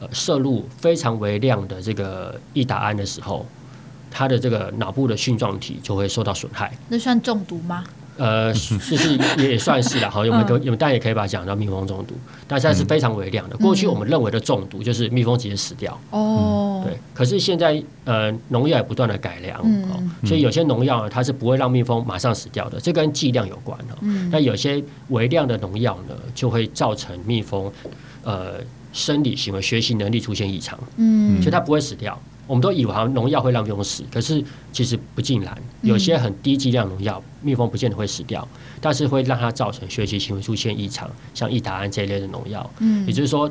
[0.00, 3.44] 呃，摄入非常微量的这个异达胺的时候，
[4.10, 6.72] 它的这个脑部的蕈状体就会受到损害。
[6.88, 7.84] 那算中毒吗？
[8.16, 10.10] 呃，就是也算是了。
[10.10, 10.58] 好，有没有？
[10.58, 12.16] 有，但也可以把它讲到蜜蜂中毒，
[12.48, 13.56] 但现在是非常微量的。
[13.58, 15.96] 过去我们认为的中毒就是蜜蜂直接死掉。
[16.10, 16.98] 哦，对。
[17.14, 23.78] 可是现在呃，农药也不断的改良，哦所以有些农药呢，它是不会让蜜蜂马上死掉的，这跟剂量有关。
[24.00, 24.28] 嗯。
[24.32, 27.72] 那有些微量的农药呢，就会造成蜜蜂
[28.24, 28.54] 呃。
[28.98, 32.20] 生理行为、学习能力出现异常，嗯，所以它不会死掉。
[32.48, 35.56] 我们都以为好像农药会让蜜蜂死，可是其实不尽然。
[35.82, 38.46] 有些很低剂量农药，蜜蜂不见得会死掉，
[38.80, 42.68] 但是会让它造成学习行为出现异常，像异达胺这一类的农药。
[42.78, 43.50] 嗯，也就是说，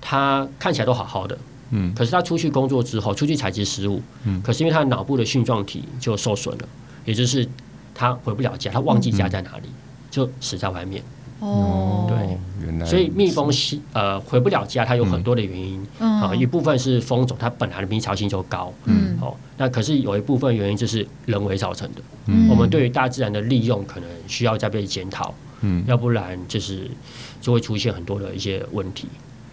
[0.00, 1.36] 它看起来都好好的，
[1.70, 6.68] 嗯，可是它出去工作之后，出去采集食物，嗯，可是因为它脑部的蕈状体就受损了，
[7.04, 7.46] 也就是
[7.94, 9.68] 它回不了家，它忘记家在哪里，
[10.08, 11.02] 就死在外面。
[11.40, 13.50] 哦，对，原来，所以蜜蜂
[13.92, 15.86] 呃回不了家，它有很多的原因。
[15.98, 26.90] 啊，一部分是蜂种它本来的蜜巢性就高，嗯，哦，那可是有一部分原因就是人为造成的，嗯，我们对于大自然的利用可能需要再被检讨，嗯，要不然就是
[27.40, 29.06] 就会出现很多的一些问题。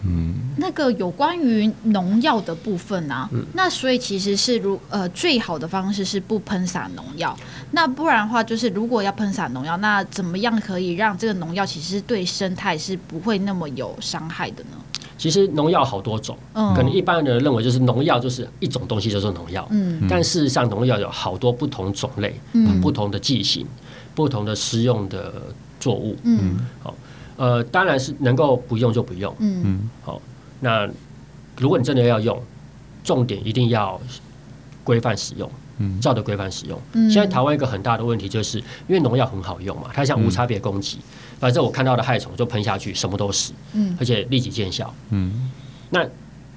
[0.06, 7.36] 嗯，那个有关于农药的部分啊，嗯、那所以其实是如呃最好的方式是不喷洒农药，
[7.70, 14.70] 那不然的话就是如果要喷洒农药，那怎么样可以让这个农药其实对生态是不会那么有伤害的呢？
[15.16, 23.66] 其实农药好多种，嗯可能一般人认为就是农药就是一种东西就是农药，嗯，但事实上农药有好多不同种类，嗯，不同的剂型，
[24.14, 25.32] 不同的施用的
[25.78, 26.92] 作物，嗯，好，
[27.36, 30.20] 呃，当然是能够不用就不用，嗯，好，
[30.60, 30.88] 那
[31.58, 32.40] 如果你真的要用，
[33.02, 34.00] 重点一定要
[34.82, 36.80] 规范使用，嗯，照着规范使用。
[37.10, 40.98] 现在台湾一个很大的问题就是因为农药很好用嘛，它像无差别攻击。
[41.40, 45.50] 反正我看到的害虫就喷下去，什么都死，嗯，而且立即见效，嗯。
[45.90, 46.06] 那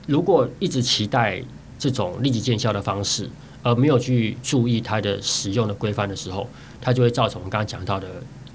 [0.05, 1.41] 如果一直期待
[1.77, 3.29] 这种立即见效的方式，
[3.63, 6.47] 而没有去注意它的使用的规范的时候，
[6.79, 8.07] 它就会造成我们刚刚讲到的，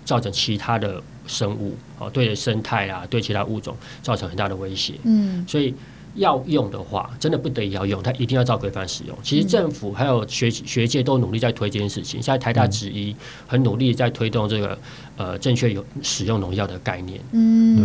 [0.05, 5.45] 造成其他的生物，哦，对生态啊，对其他物种造成很大的威胁，嗯。
[5.49, 5.75] 所以。
[6.17, 9.17] 要用的话，真的不得已要用，它一定要照规范使用。
[9.23, 12.21] 其实政府还有学学界都努力在推这件事情。
[12.21, 14.79] 现在台大之一很努力在推动这个
[15.17, 17.19] 呃正确有使用农药的概念。
[17.31, 17.79] 嗯，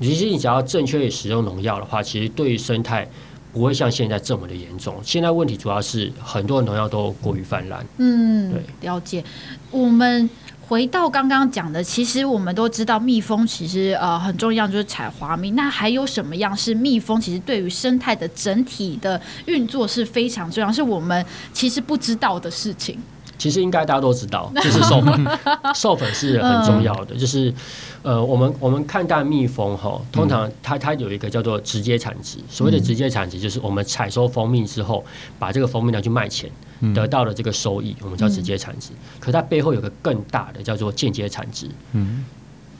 [0.00, 0.08] 对。
[0.08, 3.08] 其实你只要正确使用农药的话，其实对于生态
[3.52, 4.96] 不会像现在这么的严重。
[5.04, 7.86] 现在问题主要是很多农药都过于泛滥。
[7.98, 9.22] 嗯，对，了解。
[9.70, 10.28] 我们。
[10.68, 15.52] 回到刚刚讲的，其实我们都知道蜜蜂其实呃很重要，就是采花蜜。
[15.52, 23.00] 那还有什么样是蜜蜂其实对于生态的整体的运作是非常重要，是我们其实不知道的事情？
[23.38, 25.26] 其实应该大家都知道， 就是授粉，
[25.74, 27.14] 授粉是很重要的。
[27.14, 27.54] 就是
[28.02, 32.38] 呃，我们我们看待蜜蜂哈，通常它它有一个叫做直接产值。
[32.50, 35.04] 所谓的直接产值，就是我们采收蜂蜜之后，
[35.38, 36.50] 把这个蜂蜜拿去卖钱。
[36.94, 38.90] 得到的这个收益，我们叫直接产值。
[39.18, 41.68] 可它背后有个更大的叫做间接产值。
[41.92, 42.24] 嗯，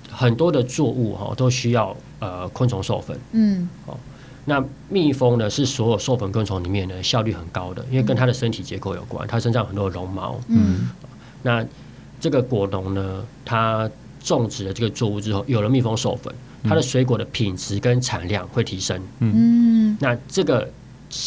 [0.09, 3.19] 很多的作物哈都需要呃昆虫授粉。
[3.33, 3.97] 嗯，哦，
[4.49, 10.41] 那蜜蜂呢是所有授粉昆虫里面呢效率很高的，因为跟它的身体结构有关，它身上有很多绒毛。
[10.49, 10.91] 嗯，
[11.43, 11.65] 那
[12.19, 13.89] 这个果农呢，它
[14.21, 16.35] 种植了这个作物之后，有了蜜蜂授粉，
[16.65, 19.01] 它的水果的品质跟产量会提升。
[19.21, 20.69] 嗯，那这个。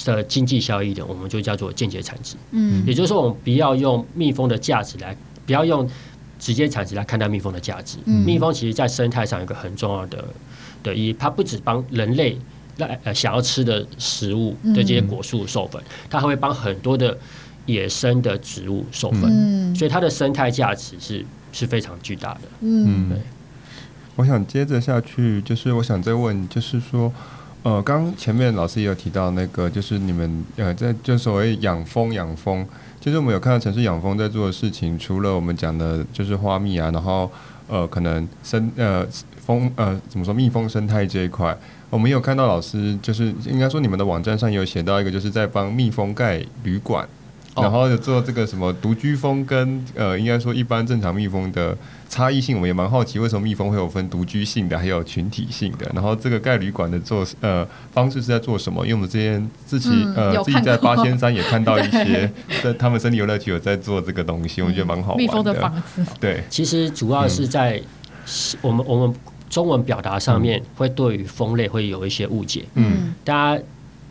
[0.05, 2.35] 的经济效益的，我们就叫做间接产值。
[2.51, 5.89] 嗯，也就是说，我们不要用蜜蜂的价值来，不要用
[6.37, 7.97] 直接产值来看待蜜蜂的价值。
[8.05, 10.23] 嗯，蜜蜂其实在生态上有一个很重要的
[10.83, 12.37] 的意义，它不只帮人类
[12.77, 17.17] 来呃想要吃的食物的这些果树授粉，它还会帮很多的
[17.65, 19.23] 野生的植物授粉。
[19.25, 22.41] 嗯，所以它的生态价值是是非常巨大的。
[22.61, 23.17] 嗯，对。
[24.15, 27.11] 我想接着下去，就是我想再问，就是说。
[27.63, 32.65] 呃，刚前面老师也有提到那个，就是你们呃在就所谓养蜂养蜂，
[32.99, 37.31] 其实我们有看到城市养蜂在做的事情，除了我们讲的就是花蜜啊，然后
[37.67, 39.05] 呃可能生呃
[39.37, 41.55] 蜂呃怎么说蜜蜂生态这一块，
[41.91, 47.07] 我们有看到老师就是应该说你们的网站上有写到一个，就是在帮蜜蜂盖旅馆。
[47.53, 51.77] 然后就做这个什么独居蜂跟呃，应该说一般正常蜜蜂的
[52.07, 55.85] 差异性，我们也蛮好奇，为什么蜜蜂会有分独居性的，还有群体性的？
[55.93, 58.85] 然后这个盖旅馆的做呃方式是在做什么？
[58.85, 62.31] 因为我们之前自己呃自己在八仙山也看到一些
[62.63, 65.21] 在他们森林游乐区有在做这个东西，我觉得蛮好玩的。
[65.21, 67.81] 蜜蜂的房子，对，其实主要是在
[68.61, 69.15] 我们我们
[69.51, 72.65] 中文表达上面会对于蜂类会有一些误解。
[72.75, 73.63] 嗯，大家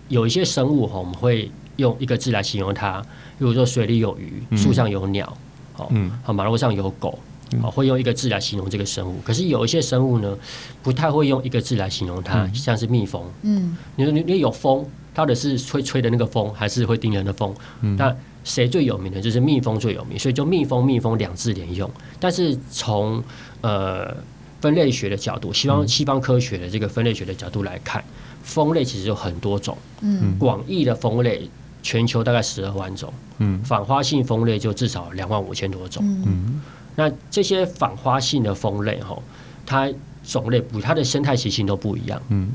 [0.09, 3.01] 有一些生物哈，我们会用一个字来形容它。
[3.39, 5.35] 比如说水里有鱼，树上有鸟，
[5.73, 7.19] 好、嗯，好，马路上有狗，
[7.63, 9.19] 好，会用一个字来形容这个生物。
[9.25, 10.37] 可是有一些生物呢，
[10.83, 13.25] 不太会用一个字来形容它，像是蜜蜂。
[13.41, 17.55] 嗯，你说你你有风，到底是吹吹的那个风，还是会叮人的风？
[17.97, 19.19] 那谁最有名的？
[19.19, 21.91] 就是蜜蜂最有名，所以就蜜蜂蜜蜂两字连用。
[22.19, 23.25] 但是从
[23.63, 24.15] 呃
[24.61, 28.05] 分类学的角度，西方西方科学的这个分类学的角度来看，
[28.43, 31.49] 蜂类其实有很多种，嗯，广义的蜂类。
[31.83, 36.61] 全球大概十二万种，嗯，访花性蜂类就至少两万五千多种，嗯，
[36.95, 39.19] 那这些访花性的蜂类哈，
[39.65, 39.91] 它
[40.23, 42.51] 种类不，它的生态习性都不一样，嗯，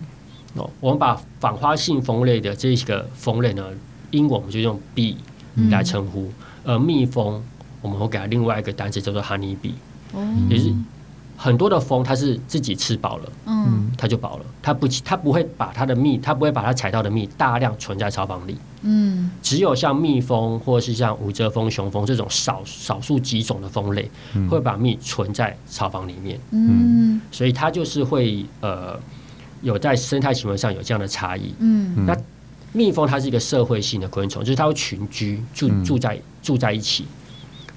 [0.54, 3.66] 哦，我们把访花性蜂类的这个蜂类呢，
[4.12, 5.16] 英文我们就用 bee
[5.72, 6.32] 来称呼，
[6.64, 7.44] 而蜜蜂
[7.82, 9.74] 我们会给它另外一个单词叫做 honey bee，
[10.52, 10.72] 也是。
[11.38, 24.10] 很多的蜂，它是自己吃饱了，嗯，它就饱了，它不，它不会把它的蜜，它不会把它采到的蜜大量存在巢房里，嗯，只有像蜜蜂或者是像无蛰蜂、雄蜂这种少少数几种的蜂类，
[24.50, 28.98] 会把蜜存在巢房里面，嗯，所以它就是会呃
[29.62, 32.18] 有在生态行为上有这样的差异，嗯，那
[32.72, 37.06] 蜜蜂它是一个社会性的昆虫，就是它会群居住住在住在一起，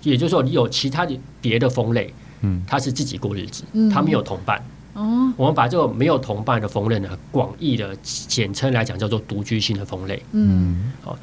[0.05, 2.15] 也就是说有其他的别的蜂类。
[2.41, 4.63] 嗯，它是自己过日子，他没有同伴。
[4.95, 10.21] 哦，我们把这个没有同伴的蜂类呢，广义的简称来讲叫做独居性的蜂类。
[10.33, 11.17] 嗯，好，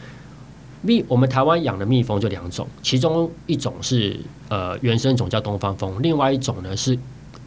[0.81, 6.97] 蜜我们台湾养的蜜蜂就两种，其中一种是呃原生种叫东方蜂，另外一种呢是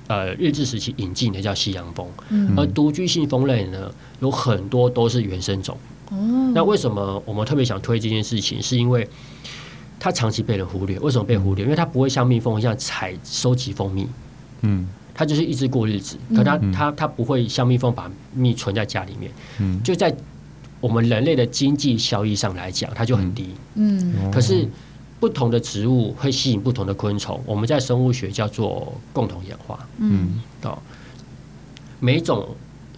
[0.07, 5.79] 呃日治时期引进的叫西洋蜂，嗯、而独居性蜂类呢，有很多都是原生种。
[6.11, 6.17] 哦，
[6.55, 8.63] 那为什么我们特别想推这件事情？
[8.63, 9.09] 是因为
[9.99, 10.99] 它长期被人忽略。
[11.01, 11.65] 为什么被忽略？
[11.65, 14.09] 因为它不会像蜜蜂一样采收集蜂蜜。
[14.63, 19.31] 嗯，它就是一直过日子，可它它它不会像蜜蜂把蜜存在家里面。
[19.59, 20.15] 嗯，就在
[20.81, 23.55] 我们人类的经济效益上来讲，它就很低。
[23.75, 24.69] 嗯，可是
[25.21, 29.79] 不同的植物会吸引不同的昆虫，我们在生物学叫做共同演化。
[29.99, 30.79] 嗯，哦，
[32.01, 32.49] 每一种。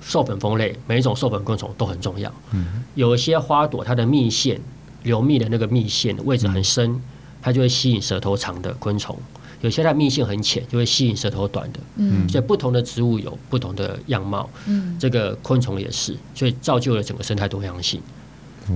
[0.03, 2.33] 授粉蜂类每一种授粉昆虫都很重要。
[2.53, 4.59] 嗯，有一些花朵，它的蜜腺
[5.03, 7.01] 流蜜的那个蜜腺的位置很深，
[7.41, 9.15] 它就会吸引舌头长的昆虫；
[9.61, 11.81] 有些它的蜜腺很浅，就会吸引舌头短的。
[11.97, 14.49] 嗯，所以不同的植物有不同的样貌。
[14.67, 18.01] 嗯，这个昆虫也是，所以造就了整个生态多样性。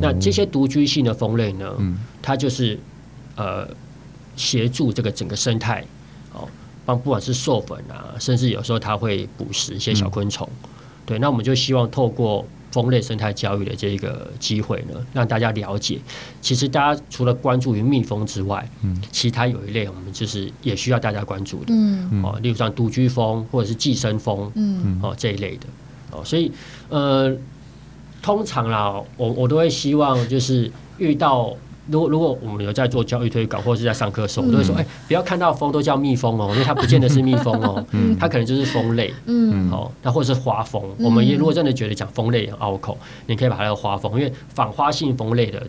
[0.00, 1.72] 那这些独居性的蜂类呢？
[2.20, 2.78] 它就是
[3.36, 3.68] 呃
[4.34, 5.84] 协助这个整个生态
[6.32, 6.48] 哦，
[6.84, 10.48] 帮不管是授粉啊，甚至有时候它会捕食一些小昆虫。
[11.06, 16.00] 对，那我们就希望透过蜂类生态教育的这个机会呢，让大家了解，
[16.40, 25.66] 其实大家除了关注于蜜蜂之外，嗯，其他有一类我们就是也需要大家关注的，嗯，哦，例如像独居蜂或者是寄生蜂，嗯，哦这一类的，
[26.10, 26.50] 哦，所以
[26.88, 27.32] 呃，
[28.20, 31.54] 通常啦，我我都会希望就是遇到。
[31.88, 37.84] 如果如果我们有在做教育推广或者是在上课的时候，我都会说：哎，不要看到蜂都叫蜜蜂哦，因为它不见得是蜜蜂哦，
[38.18, 39.12] 它可能就是蜂类。
[39.26, 40.82] 嗯，好，那或者是花蜂。
[40.98, 45.62] 我们也如果真的觉得讲蜂类很拗口，你可以把它叫花蜂，因为仿花性蜂类的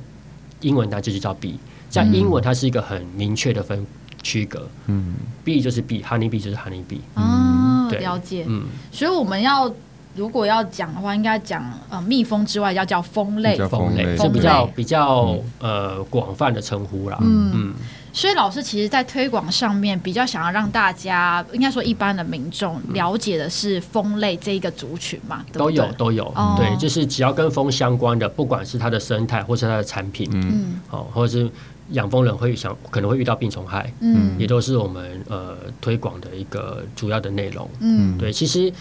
[0.62, 1.56] 英文它就是叫 bee，
[1.90, 3.86] 在英文它是一个很明确的分
[4.24, 4.68] 区隔。
[4.88, 7.00] 嗯，bee 就是 bee，honey bee 就是 honey bee。
[7.16, 8.46] 哦，了解。
[8.48, 9.74] 嗯，所以我们要。
[10.16, 17.18] 如果要讲的话，应该讲呃蜜蜂之外要叫蜂类，蜂类是比较比较呃广泛的称呼啦。
[17.22, 17.74] 嗯嗯，
[18.14, 26.34] 所以老师其实，在推广上面比较想要让大家，应该说一般的民众了解的是蜂类这一个族群嘛，对对都有都有。
[26.38, 31.50] 嗯、对，就是只要跟蜂相关的，不管是它的生态或是它的产品，嗯，好，或者是
[31.90, 37.70] 养蜂人会想可能会遇到病虫害，嗯，也都是我们呃推广的一个主要的内容。
[37.82, 38.72] 嗯，对，其实。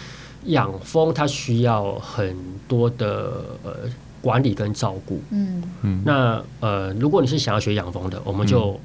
[0.45, 2.35] 养蜂它需要很
[2.67, 3.71] 多的呃
[4.21, 5.63] 管理跟照顾，嗯。
[5.81, 8.79] 嗯，那呃如果你是想要学养蜂的，我们就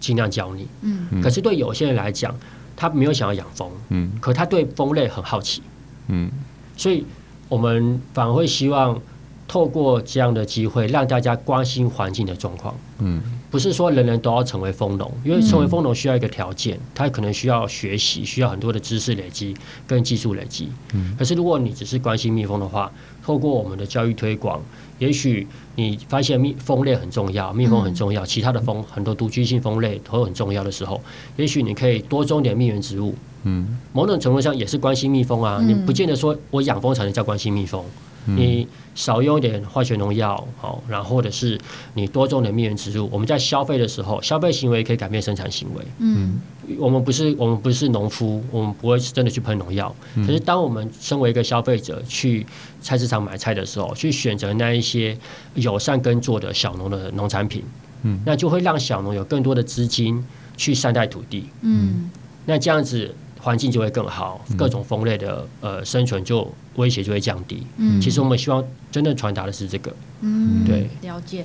[0.00, 2.34] 尽量教你，嗯，可是对有些人来讲，
[2.76, 5.62] 他没有想要养蜂，嗯，可他对蜂类很好奇，
[6.08, 6.30] 嗯，
[6.76, 7.04] 所以
[7.48, 9.00] 我们反而会希望
[9.46, 13.22] 透过这样的机会，让大家关心环境的状况，嗯。
[13.50, 19.54] 不是说人人都要成为蜂农，因为成为蜂农需要一个条件，他可能需要学习，需要很多的知识累积
[19.86, 20.68] 跟技术累积。
[20.92, 22.90] 嗯可是如果你只是关心蜜蜂的话，
[23.22, 24.60] 透过我们的教育推广，
[24.98, 31.00] 也许你发现蜜蜂类很重要，蜜蜂很重要，其他的蜂很多独居性蜂类都很重要的时候，
[31.36, 33.14] 也许你可以多种点蜜源植物。
[33.44, 37.84] 嗯，某种程度上也是关心蜜蜂啊，你不见得说我养蜂才能叫关心蜜蜂。
[38.26, 41.58] 你少用一点化学农药，好，然后或者是
[41.94, 43.08] 你多种点蜜源植物。
[43.12, 45.84] 我们在消费的时候，消费行为可以改变生产行为。
[45.98, 46.40] 嗯，
[46.78, 49.94] 我们不是我们不是农夫，我们不会真的去喷农药。
[50.16, 52.46] 可是当我们身为一个消费者去
[52.80, 55.16] 菜市场买菜的时候，去选择那一些
[55.54, 57.64] 友善耕作的小农的农产品，
[58.02, 60.24] 嗯，那就会让小农有更多的资金
[60.56, 61.46] 去善待土地。
[61.62, 62.10] 嗯，
[62.46, 63.14] 那这样子。
[63.44, 67.66] 环境就会更好，各种蜂类的呃生存就威胁就会降低。
[67.76, 69.94] 嗯，其实我们希望真正传达的是这个。
[70.22, 71.44] 嗯，对，了解。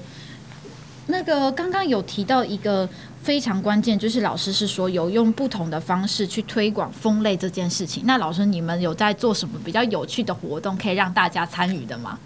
[1.07, 2.87] 那个刚刚有提到一个
[3.21, 8.03] 非常关键，就是老师是说有用不同的方式去推广蜂类这件事情。
[8.05, 12.17] 那老师你们有在做什么比较有趣的活动，可以让大家参与的吗？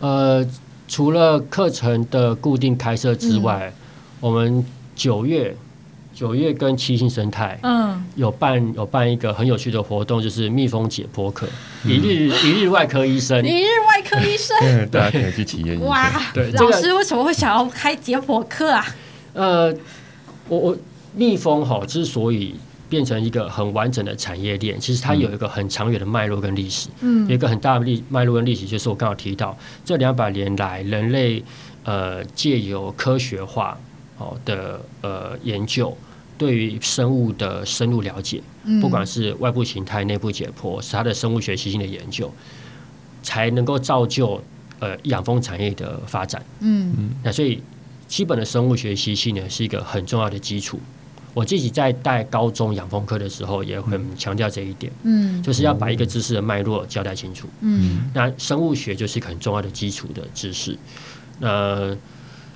[0.00, 0.46] 呃，
[0.86, 3.74] 除了课程的固定开设之外，嗯、
[4.20, 4.62] 我们
[4.94, 5.56] 九月。
[6.14, 11.46] 九月跟七星生态，嗯，有办有办一个很有趣的活动，就是蜜蜂解剖课，
[11.84, 14.56] 一日一日外科医生，一日外科医生，
[14.90, 15.86] 大家可以去体验一下。
[15.86, 18.86] 哇，对，老师为什么会想要开解剖课啊？
[19.32, 19.74] 呃，
[20.48, 20.76] 我我
[21.14, 22.54] 蜜蜂哈之所以
[22.88, 31.42] 变成一个很完整的产业链，其实它有一个很长远的脉络跟历史，嗯，有一个很大的历脉络跟历史，就是我刚好提到这两百年来人类
[31.84, 33.78] 呃借由科学化。
[34.44, 35.96] 的呃研究，
[36.36, 38.42] 对于生物的深入了解，
[38.80, 42.32] 不管是外部形态、内部解剖，是它的生物学习性的研究，
[43.22, 44.42] 才能够造就
[44.80, 46.44] 呃养蜂产业的发展。
[46.60, 47.62] 嗯嗯，那所以
[48.08, 50.80] 基本的生物学习性呢，是一个很重要的基础。
[51.34, 54.92] 我自己在带高中养蜂课的时候，也很强调这一点。
[55.02, 57.48] 嗯，就是要把一个知识的脉络交代清楚。
[57.62, 60.76] 嗯，那生物学就是一个很重要的基础的知识。
[61.38, 61.96] 那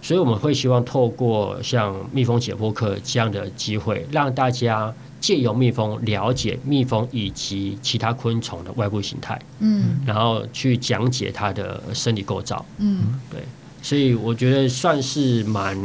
[0.03, 13.41] 所以我们会希望透过像蜜蜂解剖课这样的机会，让大家借由蜜蜂了解蜜蜂以及其他昆虫的外部形态，嗯，然后去讲解它的生理构造，嗯，对，
[13.83, 15.77] 所以我觉得算是蛮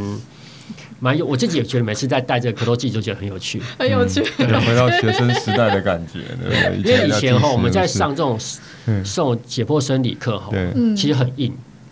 [0.99, 6.93] 蛮有，我自己也觉得每次在带这个课都自己就觉得很有趣，很有趣，回到学生时代的感觉，对不对？
[6.93, 8.37] 因为以前哈我们在上这种
[8.85, 10.51] 这种解剖生理课哈，
[10.95, 11.51] 其实很硬。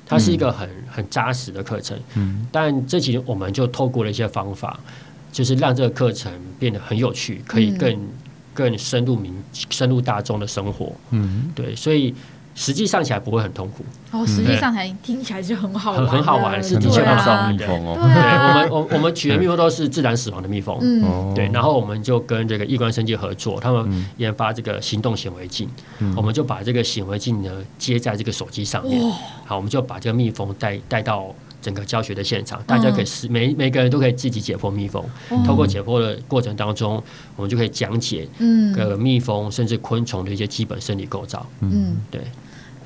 [0.09, 4.77] 它是一个很很扎实的课程，嗯，但这几年我们就透过了一些方法，
[5.31, 6.29] 就是让这个课程
[6.59, 7.97] 变得很有趣，可以更
[8.53, 9.33] 更深入民
[9.69, 12.13] 深入大众的生活，嗯，对，所以。
[12.59, 13.85] 实际上起来不会很痛苦。
[14.11, 17.95] 哦，实际上才听起来就很好玩，很好玩，是的确很上蜜蜂哦。
[18.13, 21.47] 对，我们我我们取的蜜蜂都是自然死亡的蜜蜂，嗯，对。
[21.53, 25.69] 然后我们就跟这个易观生技合作，他们研发这个行动显微镜，
[26.17, 29.01] 我们就把这个显微镜呢接在这个手机上面，
[29.45, 35.01] 好，我们就把这个蜜蜂带带到整个教学的现场，大家可以是每每个人都可以自己解剖蜜蜂，
[35.45, 37.01] 透过解剖的过程当中，
[37.37, 42.19] 我们就可以讲解嗯，个蜜蜂甚至昆虫的一些基本生理构造，嗯，对。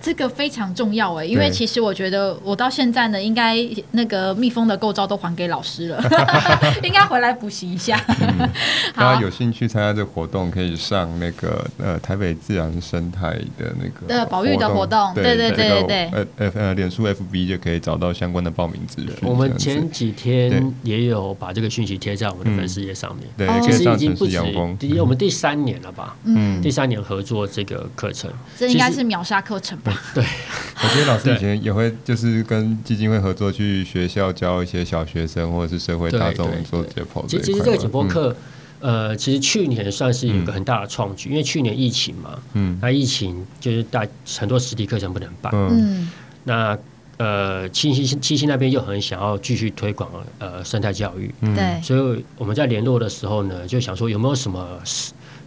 [0.04, 3.58] 这个非常重要哎，因为其实我觉得我到现在呢，应该
[3.92, 6.04] 那个蜜蜂的构造都还给老师了，
[6.84, 7.98] 应该回来补习一下。
[8.94, 19.10] 大家有兴趣参加这个活动，可以上那个呃台北自然生态的那个呃保育的活动，对对对对对，呃呃呃，脸书 FB 就可以找到相关的报名资讯。
[19.22, 24.38] 我们前几天也有把这个讯息贴在我们的粉丝页上面，对，其实已经不止
[24.78, 26.14] 第我们第三年了吧？
[26.26, 29.93] 嗯，第三年合作这个课程，这应该是秒杀课程吧？
[30.14, 37.26] 对，我觉得老师以前也会就是跟基金会合作，去学校教一些小学生或者是社会大众做解剖。
[37.28, 38.36] 其实这个解剖课，
[38.80, 44.06] 呃，其实去年算是有一个很大的创举，因为去年疫情嘛，嗯，那疫情就是大
[44.38, 46.12] 很多实体课程不能办，嗯，
[46.44, 46.78] 那
[47.18, 54.80] 呃七星七星那边又很想要继续推广呃生态教育，对，所以我们在联络的时候呢，就想说有没有什么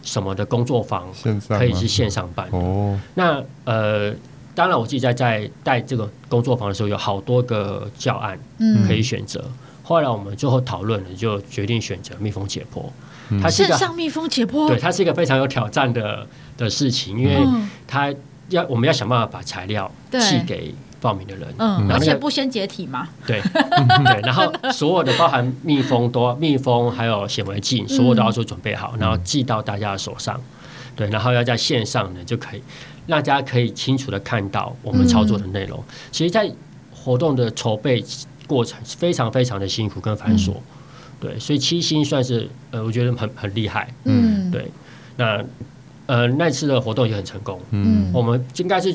[0.02, 1.06] 什么的工作坊
[1.48, 4.14] 可以是线上办哦，那呃。
[4.56, 8.38] 当然，我自己在在带这个工作坊的时候，有好多个教案
[8.88, 9.38] 可以选择。
[9.44, 9.52] 嗯、
[9.82, 12.82] 后来我们最后讨论了，就决定选择蜜蜂解剖。
[13.42, 16.26] 它是线上蜜蜂解剖，对，它是一个非常有挑战的
[16.56, 17.36] 的事情，因为
[17.86, 18.10] 它
[18.48, 23.42] 要我们要想办法把材料寄给报名的人，嗯，那个、而且不先解体嘛，对。
[24.06, 30.40] 对，然后所有的包含蜜蜂都蜜蜂还有显微镜，所有都要做准备好，然后寄到大家的手上，
[30.94, 32.62] 对，然后要在线上呢就可以。
[33.06, 35.82] 让大家可以清楚的看到我们操作的内容。
[36.10, 36.50] 其实，在
[36.92, 38.04] 活动的筹备
[38.46, 40.54] 过程非常非常的辛苦跟繁琐，
[41.20, 44.70] 对，所以七星算是呃，我觉得很很厉害，嗯，对。
[45.16, 45.42] 那
[46.06, 48.94] 呃，那次的活动也很成功，嗯，我们应该是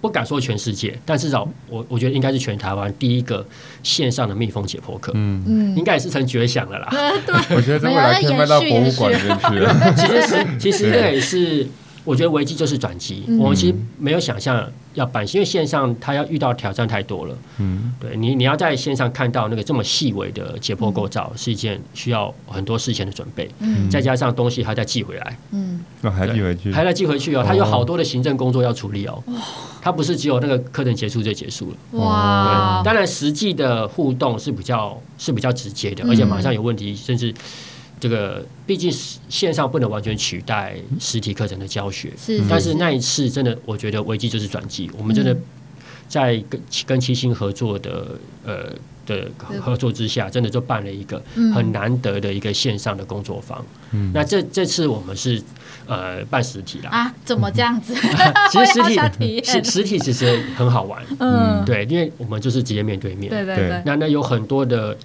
[0.00, 3.46] 不敢说全世界，但至少我我觉得应该是全台湾第一个
[3.82, 6.88] 线上的蜜蜂解剖课，嗯嗯，应该也是成绝响了啦。
[7.54, 9.74] 我觉得这未来可以卖到博物馆里面去了。
[9.96, 11.66] 其实是，其实这也是。
[12.04, 13.24] 我觉得危机就是转机。
[13.38, 17.36] 我们其实没有想象要办，因为线上它要遇到挑战太多了。
[17.58, 23.48] 嗯，对你，你要在线上看到那个这么细微的解剖构造，是一件需要很多事前的准备。
[23.60, 25.38] 嗯，再加上东西还在寄回来。
[25.52, 27.44] 嗯，还寄回去，还在寄回去哦。
[27.46, 29.22] 它有好多的行政工作要处理哦。
[29.82, 32.00] 它不是只有那个课程结束就结束了。
[32.00, 37.34] 哇，当然实际的互动是比较是比较直接的，而且马上有问题，甚至。
[38.00, 38.90] 这个毕竟
[39.28, 44.90] 线上不能完全取代实体课程的教学，是，但是那一次真的，我觉得危机就是转机。
[44.96, 45.36] 我们真的
[46.08, 48.72] 在跟跟七星合作的呃
[49.04, 49.30] 的
[49.60, 51.22] 合作之下，真的就办了一个
[51.54, 53.62] 很难得的一个线上的工作坊。
[53.92, 55.40] 嗯，那这这次我们是
[55.86, 57.14] 呃办实体了啊？
[57.22, 57.94] 怎么这样子？
[58.50, 63.82] 其实实体 实实体其实很好玩，嗯，对，因为我们就是直接面对面，对对对。
[63.84, 64.96] 那那有很多的。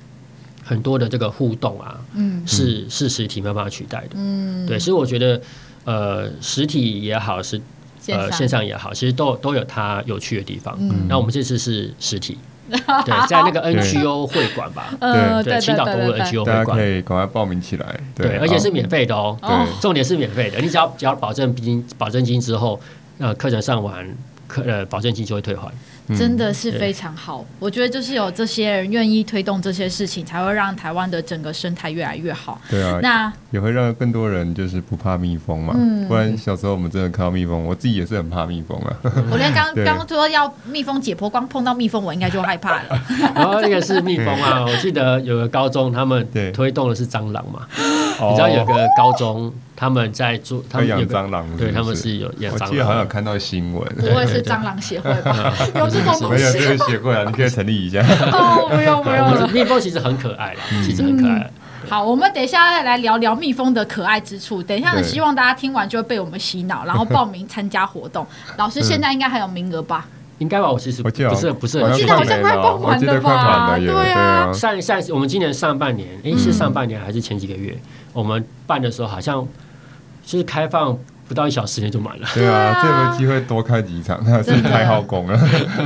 [0.68, 5.39] 很多的这个互动啊，嗯，是是实体没有办法取代的，嗯，对，所以我觉得，
[5.84, 7.61] 呃，实体也好，是
[8.07, 8.66] 呃线上。
[8.66, 10.76] 也好，其实都都有它有趣的地方。
[10.80, 12.38] 嗯，那我们这次是实体，
[12.70, 19.49] 对，在那个 NGO 会馆吧，对对，青岛东路 NGO 会馆，大家可以赶快报名起来，对，而且是免费的哦，对，
[19.80, 22.80] 重点是免费的，你只要只要保证金，保证金之后，
[23.20, 24.03] 呃，课程上完，
[24.48, 25.72] 课呃保证金就会退还。
[26.16, 32.62] 真的是非常好，嗯、我觉得就是有这些人愿意推动这些事情，才会让台湾的整个生态越来越好。
[32.70, 35.74] 对啊，那也会让更多人就是不怕蜜蜂嘛。
[35.76, 38.96] 嗯，不然小时候我们真的看到蜜蜂，我自己也是很怕蜜蜂啊。
[39.32, 43.02] 我 连刚刚说要蜜蜂解剖，光碰到蜜蜂我应该就害怕了。
[43.34, 49.52] 然后那个是蜜蜂啊， 我记得有个高中他们推动的是蟑螂嘛，对你知道有个高中。
[49.76, 52.69] 他们在做，他们养蟑螂，对他们是有养蟑螂。
[52.69, 55.53] 我记得好像有看到新闻，不会是蟑螂协会吧？
[55.76, 56.41] 有这种东西？
[56.41, 57.99] 没有这个协会啊，你可以成立一下。
[58.32, 59.51] 哦，不用不用。
[59.51, 61.51] 蜜蜂其实很可爱啦，其实很可爱。
[61.89, 64.63] 好，我们等一下来聊聊蜜蜂的可爱之处。
[64.63, 68.26] 等一下呢，希望大家听完就会被我们洗脑，然后报名参加活动。
[68.57, 70.07] 老师现在应该还有名额吧？
[70.39, 70.71] 应该吧？
[70.71, 73.78] 我其实不是不是，我记得好像快报完了吧？
[73.78, 77.78] 对啊，上上我们今年上半年，哎，是上半年还是前几个月？
[78.13, 79.45] 我们办的时候好像
[80.26, 80.97] 就是开放。
[81.28, 82.28] 不到一小时内就满了。
[82.36, 85.39] 对啊，这个机会多开几场，那是太好功了。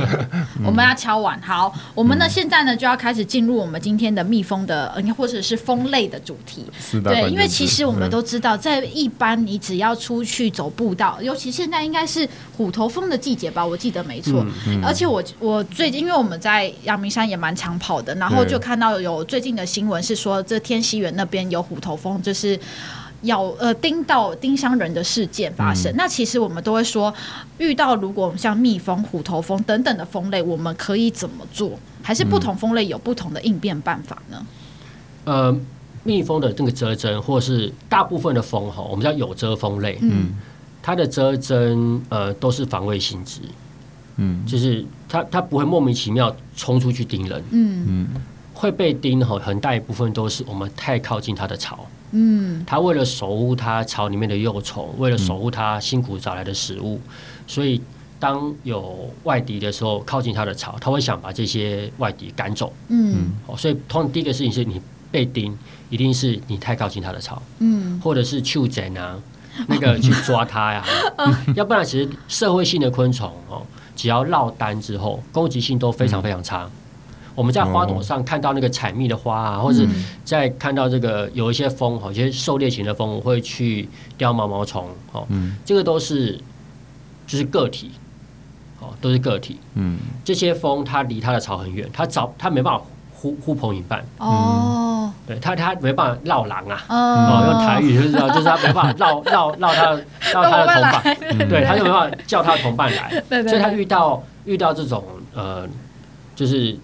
[0.62, 6.66] 我们要敲碗，好，我们呢现在呢就要开始进入我们今天的蜜蜂的，或者是蜂类的主题。
[6.78, 14.44] 是的，对，因为其实我们都知道，在一般你只要出去走步道，尤其现在应该是虎头蜂的季节吧，我记得没错。
[14.84, 22.60] 而且我我最近，因为我们在阳明山也蛮常跑的，然后就看到有最近的新闻是说，这天溪园那边有虎头蜂，就是。
[23.22, 27.12] 咬呃叮到叮香人的事件发生，嗯、那其实我们都会说，
[27.58, 31.78] 遇到如果像蜜蜂、虎头蜂等等的蜂类，我们可以怎么做？
[32.02, 34.46] 还是不同蜂类有不同的应变办法呢？
[35.24, 35.54] 呃，
[36.02, 40.34] 蜜蜂的这个蛰针，或是大部分的蜂吼，我们叫有蛰蜂类，嗯，
[40.82, 43.40] 它的蛰针呃都是防卫性质，
[44.16, 47.86] 嗯，就是它它不会莫名其妙冲出去叮人，嗯。
[47.86, 48.08] 嗯，
[48.54, 51.86] 会被叮吼，很大一部分都是我们太靠近它的巢。
[52.12, 57.10] 嗯，它为了守护他巢里面的幼虫，为了守护他辛苦找来的食物，嗯、
[57.46, 57.80] 所以
[58.18, 62.72] 当有外敌的时候，靠近他的巢，他会想把这些外敌赶走。
[62.88, 64.80] 嗯，所以通常第一个事情是你
[65.10, 65.56] 被叮，
[65.88, 67.40] 一定是你太靠近他的巢。
[67.58, 69.18] 嗯，或者是触诊啊，
[69.68, 70.84] 那个去抓它呀，
[71.56, 73.62] 要不然其实社会性的昆虫哦，
[73.96, 76.64] 只要落单之后，攻击性都非常非常差。
[76.64, 76.70] 嗯
[77.40, 79.82] 我们在花朵上看到那个采蜜的花啊，或者
[80.26, 83.88] 在看到这个有一些蜂，哈，有些狩猎型的蜂，我会去
[84.18, 85.26] 叼毛毛虫，哦，
[85.64, 86.38] 这个都是
[87.26, 87.92] 就是个体，
[88.78, 92.84] 哦，都是个体，嗯，这些蜂它离它的巢很远，它找它没办法
[93.14, 99.92] 呼呼朋引伴，哦，对，它它没办法绕狼啊，哦，用台语就是就是它没办法绕 绕绕它
[100.30, 105.02] 绕它的同伴，对，它就没办法叫它的同伴来，所以它遇到遇到这种
[105.34, 105.66] 呃，
[106.36, 106.76] 就是。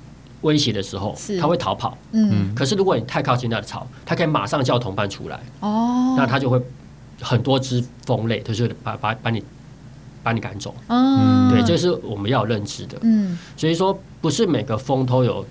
[0.42, 1.96] 威胁的时候，它会逃跑。
[2.12, 5.40] 嗯，可是如果你太靠近它的巢，它可以马上叫同伴出来。
[5.60, 6.60] 哦，那它就会
[7.20, 9.42] 很多只蜂类，它就把把把你
[10.22, 10.74] 把你赶走。
[10.88, 12.98] 嗯，对，这是我们要认知的。
[13.02, 15.44] 嗯，所以说不是每个蜂都有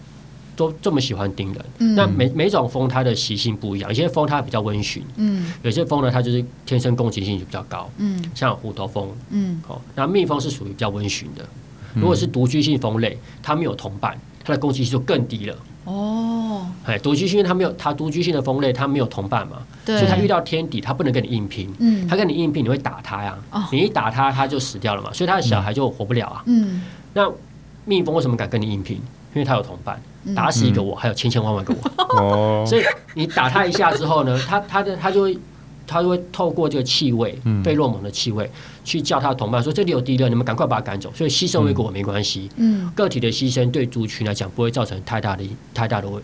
[0.55, 1.65] 都这么喜欢叮人。
[1.79, 5.03] 嗯，那每每种蜂它的习性不一样，有些蜂它比较温驯。
[5.15, 7.89] 嗯，有些蜂呢，它就是天生攻击性就比较高。
[7.97, 9.09] 嗯，像虎头蜂。
[9.31, 11.45] 嗯，好，那蜜蜂是属于比较温驯的。
[11.95, 14.17] 如果是独居性蜂类，它没有同伴。
[14.45, 26.83] 它的攻击性就更低了哦，哎，独居性它没有，它独居性的蜂类它没有同伴嘛，所以它遇到天敌，它不能跟你硬拼，嗯，它跟你硬拼，你会打它呀，哦，你一打它，它就死掉了嘛，所以它的小孩就活不了啊，嗯，
[27.13, 27.29] 那
[27.85, 28.97] 蜜蜂为什么敢跟你硬拼？
[29.33, 30.01] 因为它有同伴，
[30.35, 32.83] 打死一个我，还有千千万万个我，哦， 所以
[33.15, 35.37] 你打它一下之后呢，它它的它就会。
[35.87, 38.49] 它就会透过这个气味，费洛蒙的气味，
[38.83, 42.49] 去叫他的同伴说：“这里有敌人，你们赶快把它赶走。”所以牺牲为国没关系。
[42.57, 46.21] 嗯，个体的牺牲对族群来讲不会造成太大的太大的问。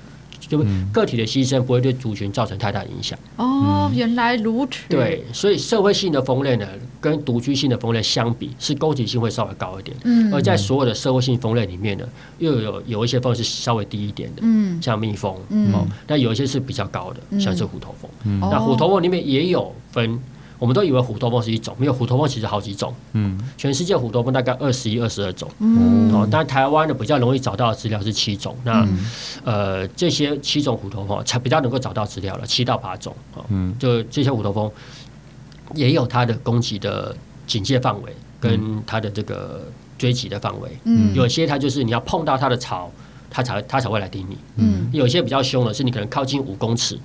[0.52, 3.18] 就个体的牺牲不会对族群造成太大影响。
[3.38, 4.82] 哦，原来如此。
[4.90, 6.68] 对，所以社会性的蜂类呢，
[7.00, 9.96] 跟独居性的蜂类相比，是攻击性会稍微高一点。
[10.04, 12.04] 嗯，而在所有的社会性蜂类里面呢，
[12.40, 14.42] 又有有一些蜂是稍微低一点的。
[14.44, 15.36] 嗯，像蜜蜂。
[15.50, 15.74] 嗯，
[16.06, 18.12] 但有一些是比较高的，像是虎头蜂。
[18.26, 20.20] 嗯，那虎头蜂里面也有分。
[20.62, 22.94] 我们都以为虎头蜂是一种，没有虎头蜂其实好几种。
[23.14, 25.50] 嗯，全世界虎头蜂大概二十一、二十二种。
[25.58, 28.56] 嗯，哦，但台湾的比较容易找到的资料是七种。
[28.64, 28.88] 那
[29.44, 33.16] 呃，这些七种虎头蜂才比较能够找到资料了，七到八种。
[33.50, 34.72] 嗯，就这些虎头蜂
[35.74, 37.16] 也有它的攻击的
[37.48, 40.70] 警戒范围跟它的这个追击的范围。
[40.84, 42.88] 嗯，有些它就是你要碰到它的巢，
[43.32, 44.38] 它才它才会来叮你。
[44.58, 47.00] 嗯，有些比较凶的是你可能靠近五公尺，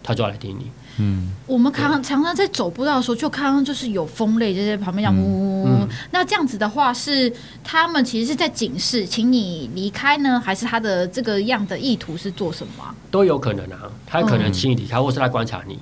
[0.00, 0.70] 它就要来叮你。
[1.00, 5.88] 嗯，我们常常常在走步道的时候，就看到就是有风类就在旁边讲呜呜呜。
[6.10, 7.32] 那这样子的话，是
[7.64, 12.94] 他们其实是在警示，请你离开呢，还是他的这个样的意图是做什么啊？
[13.10, 15.78] 都有可能啊，他可能请你离开，或是他观察你。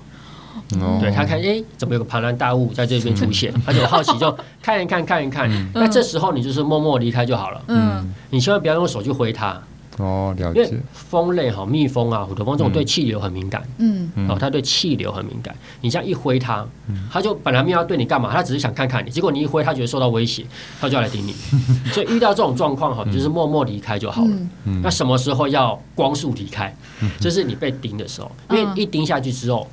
[0.75, 3.53] 嗯，对他看，哎、欸，怎么有个庞然大物在这边出现？
[3.65, 5.51] 他就好奇，就看一看，看一看。
[5.73, 7.63] 那这时候你就是默默离开就好了。
[7.69, 9.59] 嗯，你千万不要用手去挥它。
[9.99, 10.65] 哦，了解。
[10.65, 13.63] 因为蜂类哈，蜜蜂啊，虎头蜂这种对气流很敏感。
[13.79, 15.55] 嗯，哦，它对气流很敏感。
[15.81, 16.67] 你这样一挥它，
[17.11, 19.11] 它就本来没有要对你干嘛，它只是想看看你。
[19.11, 20.47] 结果你一挥，它觉得受到威胁，
[20.81, 21.33] 它就要来叮你。
[21.93, 24.37] 所以遇到这种状况哈，就是默默离开就好了。
[24.83, 26.75] 那什么时候要光速离开？
[27.21, 29.67] 就是你被叮的时候，因为一叮下去之后，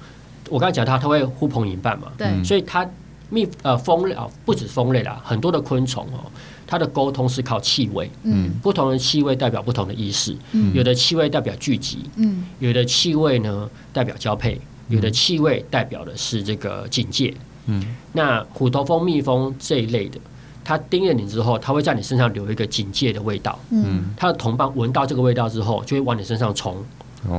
[0.50, 2.88] 我刚才讲它，它会呼朋引伴嘛，对，所以它
[3.30, 6.30] 蜜呃蜂类啊，不止蜂类啦，很多的昆虫哦，
[6.68, 17.34] 它的沟通是靠气味，嗯，不同的气味代表不同的意思，嗯，有的气味代表聚集，嗯，有的气味呢代表交配，有的气味代表的是这个警戒，
[17.68, 20.20] 嗯，那虎头蜂、蜜蜂这一类的，
[20.64, 26.84] 它叮了你之后，它会在你身上留一个警戒的味道，嗯，它的同伴闻到这个味道之后，就会往你身上冲，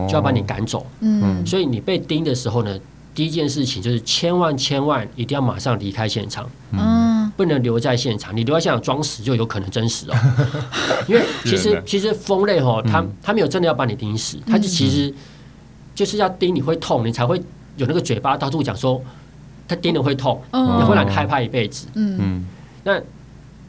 [0.08, 2.78] 就要把你赶走，嗯，所以你被叮的时候呢。
[3.16, 6.78] 第一件事情就是千万千万一定要马上离开现场，嗯，
[7.36, 8.34] 不能留在现场。
[8.36, 10.14] 你留在现场装死就有可能真实哦。
[11.06, 15.12] 因为 其实其实蜂类哈，它它没有真的要把你叮死，它就其实
[15.94, 17.40] 就是要叮你会痛，你才会
[17.76, 19.02] 有那个嘴巴到处讲说，
[19.68, 21.86] 它叮了会痛，也会让你害怕一辈子。
[21.94, 22.46] 嗯嗯，
[22.84, 23.00] 那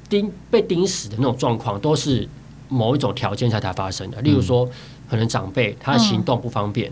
[0.09, 2.27] 叮被叮死的那种状况都是
[2.69, 4.69] 某一种条件下才发生的，例如说
[5.09, 6.91] 可能长辈他行动不方便，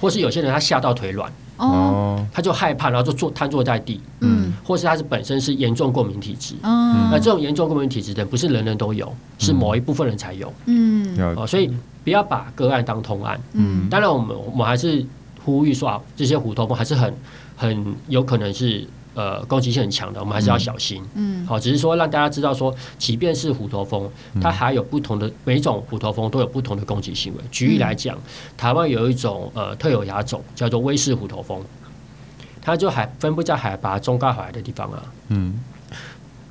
[0.00, 1.32] 或是有些人他吓到腿软。
[1.60, 11.70] 哦，他就害怕，然后就坐瘫坐在地，嗯，或是他是本身是严重过敏体质，嗯，那这种严重过敏体质的不是人人都有，是某一部分人才有，嗯，哦，所以
[12.02, 15.04] 不要把个案当通案，嗯，当然我们我们还是
[15.44, 17.14] 呼吁说啊，这些虎头蜂还是很
[17.56, 18.86] 很有可能是。
[19.12, 21.02] 呃，攻击性很强的，我们还是要小心。
[21.14, 24.08] 嗯，好，只是说让大家知道说，即便是虎头蜂，
[24.40, 27.40] 它还有不同的每一种虎头蜂都有不同的攻击行为。
[27.50, 28.16] 举例来讲，
[28.56, 31.60] 台湾有一种呃特有亚种叫做威氏虎头蜂，
[32.62, 35.02] 它就海分布在海拔中高海拔的地方啊。
[35.28, 35.60] 嗯，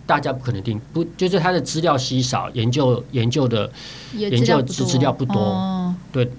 [0.05, 3.71] 大家不可能定不，就是它的资料稀少，研究研究的
[4.13, 6.29] 研究资资料不多，对。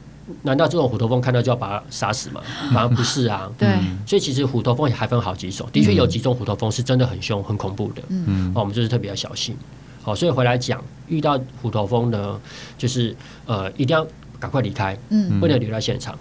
[0.43, 2.41] 难道这种虎头蜂看到就要把它杀死吗？
[2.73, 3.51] 反而不是啊。
[3.59, 3.69] 对，
[4.07, 8.03] 所以其实虎头蜂也还分好几种，的确有几种虎头蜂是真的很凶、很恐怖的。
[8.09, 9.57] 嗯，哦我们就是特别要小心。
[10.03, 12.41] 好，所以回来讲，遇到虎头蜂呢，
[12.79, 13.15] 就是
[13.45, 14.07] 呃，一定要
[14.39, 16.19] 赶快离开，嗯，不能留在现场。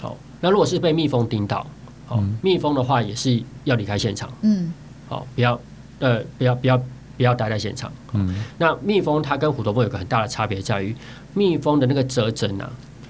[0.00, 1.64] 好，那如果是被蜜蜂叮到，
[2.06, 4.28] 好，蜜蜂的话也是要离开现场。
[4.42, 4.72] 嗯，
[5.08, 5.60] 好，不要
[6.00, 6.76] 呃，不要不要
[7.16, 7.92] 不要待在现场。
[8.14, 10.94] 嗯，那蜜蜂它跟虎头蜂有个很大的差别在于，
[11.34, 12.68] 蜜蜂的那个蛰针啊。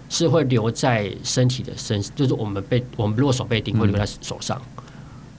[0.08, 4.60] 是会留在身体的身，就是我们被我们如果手被叮，会留在手上。
[4.76, 4.82] 嗯、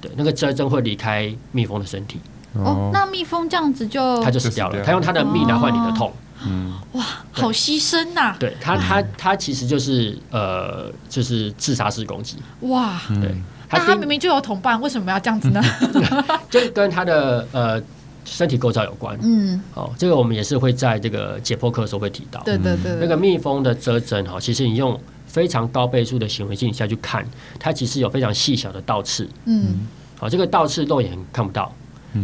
[0.01, 2.19] 对，那个针针会离开蜜蜂的身体。
[2.53, 4.83] 哦，那蜜蜂这样子就它就死掉了。
[4.83, 6.13] 它用它的蜜来换你的痛。
[6.45, 8.35] 嗯，哇，好牺牲呐！
[8.39, 12.37] 对它，它它其实就是呃，就是自杀式攻击。
[12.61, 13.35] 哇，对，
[13.69, 15.61] 那它明明就有同伴，为什么要这样子呢？
[16.49, 17.81] 就跟它的呃。
[18.29, 22.95] 身体构造有关，嗯，好，这个我们也是会在这个解剖课的时候会提到，对对对。
[23.01, 27.25] 那个蜜蜂的蛰针哈，其实你用非常高倍数的显微镜下去看，
[27.59, 31.73] 它其实有非常细小的倒刺，嗯，好，这个倒刺肉眼看不到，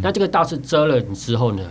[0.00, 1.62] 那这个倒刺遮了你之后呢，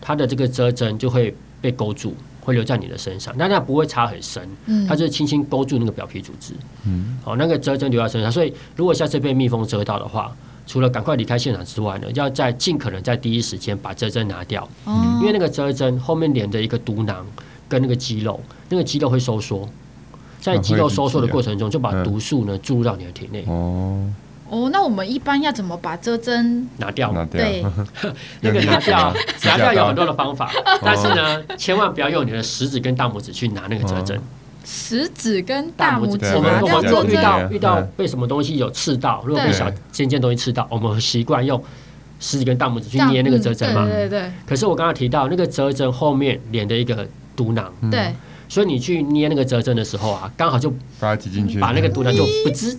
[0.00, 6.54] 它的这个蛰针就会被勾住，会留在你的身上，但它不会插很深，嗯，它就是轻轻勾住那个表皮组织，
[6.86, 10.34] 嗯，好，那个蛰针留在身上，所以如果下次被蜜蜂蛰到的话。
[10.70, 17.26] 除了赶快离开现场之外呢，要在尽可能在第一时间把遮针拿掉，嗯，因为那个遮针后面连着一个毒囊
[17.68, 19.68] 跟那个肌肉，那个肌肉会收缩，
[20.38, 23.44] 在肌肉收缩的过程中就把毒素呢注入到你的体内。
[23.48, 24.08] 哦。
[24.48, 27.12] 哦，那我们一般要怎么把遮针拿掉？
[27.26, 27.64] 对，
[28.40, 29.12] 那个拿掉，
[29.44, 30.52] 拿掉 有很多的方法，
[30.82, 34.20] 但是呢，千万不要用你的食指跟大拇指去拿那个遮针。
[34.72, 41.60] 食指跟大拇指，我们我们遇到遇到被什么东西有刺到，如果被小尖尖东西刺到，我们习惯用
[42.20, 43.84] 食指跟大拇指去捏那个折针嘛。
[43.84, 44.32] 对对对。
[44.46, 47.04] 可是我刚刚提到那个折针后面连的一个
[47.34, 48.14] 毒囊，对，
[48.48, 52.78] 所以你去捏那个折针的时候啊，刚好就把它挤进去，把那个毒囊就不知，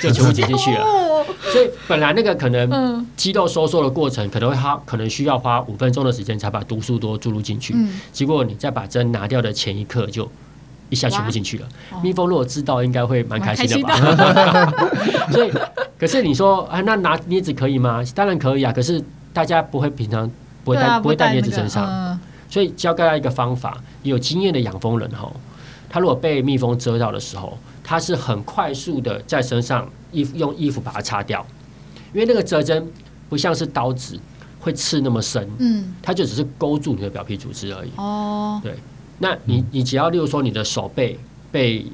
[0.00, 0.86] 就全部挤进去了。
[1.52, 7.74] 所以本来那个可能肌肉收缩的过程可能会花，可能需要花五分钟的时间才把毒素多注入进去。
[8.12, 10.30] 结果你在把针拿掉的前一刻就。
[10.92, 11.66] 一下全部进去了，
[12.02, 14.70] 蜜蜂如果知道，应该会蛮开心的吧？
[15.32, 15.50] 所以，
[15.98, 18.04] 可是你说啊，那拿镊子可以吗？
[18.14, 18.70] 当然可以啊。
[18.70, 20.30] 可是大家不会平常
[20.62, 22.20] 不会带不会带镊子身上，
[22.50, 23.80] 所以教大家一个方法。
[24.02, 25.32] 有经验的养蜂人哈，
[25.88, 31.46] 他如果被蜜蜂蛰到的时候，他是很快速的在身上衣服用衣服把它擦掉，
[32.12, 32.86] 因为那个蛰针
[33.30, 34.20] 不像是刀子
[34.60, 37.90] 会刺那么深，嗯，它就只是勾住你的表皮组织而已。
[37.96, 38.74] 哦，对。
[39.18, 41.18] 那你你只要，例如说你的手背
[41.50, 41.86] 被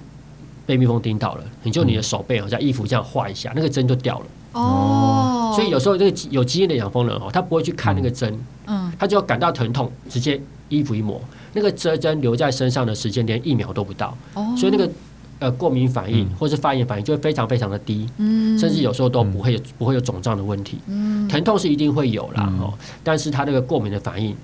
[0.64, 4.26] 被蜜蜂叮到了，你就你的手背好像衣服这样画一下，那个针就掉了。
[4.52, 10.40] 哦，所以有时候这个有经验的养蜂人哦，他不会去看那个针，嗯，他就感到疼痛，直接
[10.70, 11.20] 衣服一抹，
[11.52, 14.16] 那个蛰针留在身上的时间连一秒都不到。
[14.34, 14.90] 哦，所以那个
[15.38, 20.78] 呃过敏反应或是发炎反应就会非常非常的低，嗯，甚至有时候都不会有不会有肿胀的问题。
[20.86, 22.72] 嗯，疼痛是一定会有啦哦，
[23.04, 24.34] 但是他那个过敏的反应。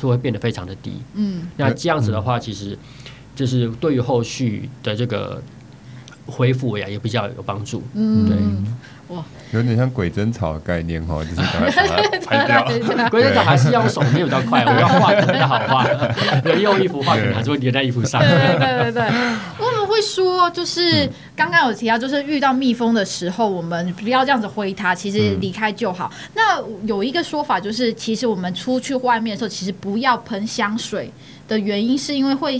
[0.00, 2.78] 是会变得非常的低，嗯，那这样子的话，其实
[3.34, 5.42] 就是对于后续的这个
[6.26, 7.82] 恢复呀，也比较有帮助。
[7.94, 8.36] 嗯，对。
[9.08, 13.08] 哇，有点像鬼针草的概念哈，就是赶快把它 拍掉。
[13.10, 15.86] 鬼针草还是要用手捏比较快，我要画比较好画，
[16.58, 18.22] 用一幅画可能还是会粘在衣服上。
[18.22, 19.02] 对对对
[19.92, 26.10] 会说，就是刚刚有提到，就是遇到蜜蜂的时候，我们不要这样子挥它，其实离开就好。
[26.12, 31.12] 嗯、那有一个说法就是，其实我们出去外面的时候，其实不要喷香水
[31.46, 32.58] 的原因，是因为会。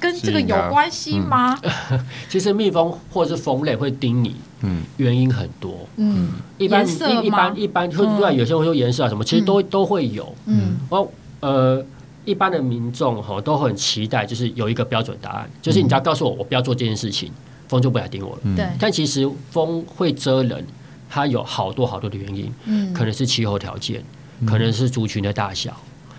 [0.00, 1.56] 跟这个有关系吗？
[1.62, 11.08] 嗯、 其实蜜蜂或者是蜂类会叮你，嗯，原因很多，嗯，一般一一般一般会对有些人会说颜色啊什么，其实都、嗯、都会有，嗯，哦
[11.38, 11.82] 呃，
[12.26, 17.32] 一般的民众哈都很期待，就是有一个标准答案，就是你只要告诉我我不要做这件事情，
[17.68, 18.76] 风就不来盯我了，对、嗯。
[18.78, 20.62] 但其实风会遮人，
[21.08, 24.04] 它有好多好多的原因，嗯，可能是气候条件，
[24.44, 25.74] 可能是族群的大小，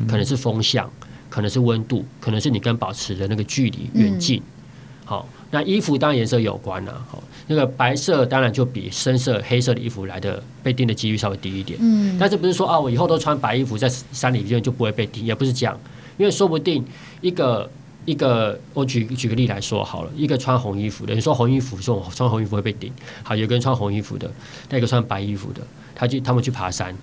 [0.07, 0.89] 可能是风向。
[1.29, 4.41] 可能是温度，可能是你跟保持的那个距离远近。
[5.03, 7.05] 好、嗯，那衣服当然颜色有关了。
[7.11, 11.77] 好，那个白色当然就比深色、黑色的衣服来的被叮的几率稍微低一点。
[11.81, 15.77] 嗯，但是不是说啊，我以后都穿白衣服在山里面就不会被叮，也不是这样。
[16.17, 16.83] 因为说不定
[17.21, 17.69] 一个
[18.05, 22.91] 一个，我举举个例来说好了，一个穿红衣服的，你说红衣服说我穿红衣服会被顶，
[23.23, 24.31] 好，有个人穿红衣服的，
[24.69, 25.61] 那个穿白衣服的，
[25.95, 26.95] 他去他们去爬山。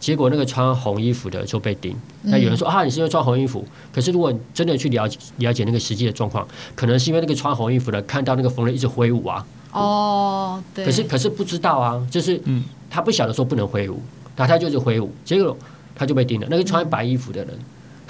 [0.00, 1.96] 结果那个穿红衣服的就被叮。
[2.22, 3.64] 那有人说啊，你是因为穿红衣服。
[3.92, 6.44] 可是如果你真的去了解了解那个实际的状况，
[6.74, 9.46] 可能是因为那个穿红衣服的看到那个蜂类一直挥舞啊。
[9.70, 10.84] 哦，对。
[10.84, 12.42] 可是可是不知道啊，就是
[12.90, 14.02] 他不晓得说不能挥舞，
[14.34, 15.56] 然后他就是挥舞，结果
[15.94, 16.48] 他就被叮了。
[16.50, 17.56] 那个穿白衣服的人，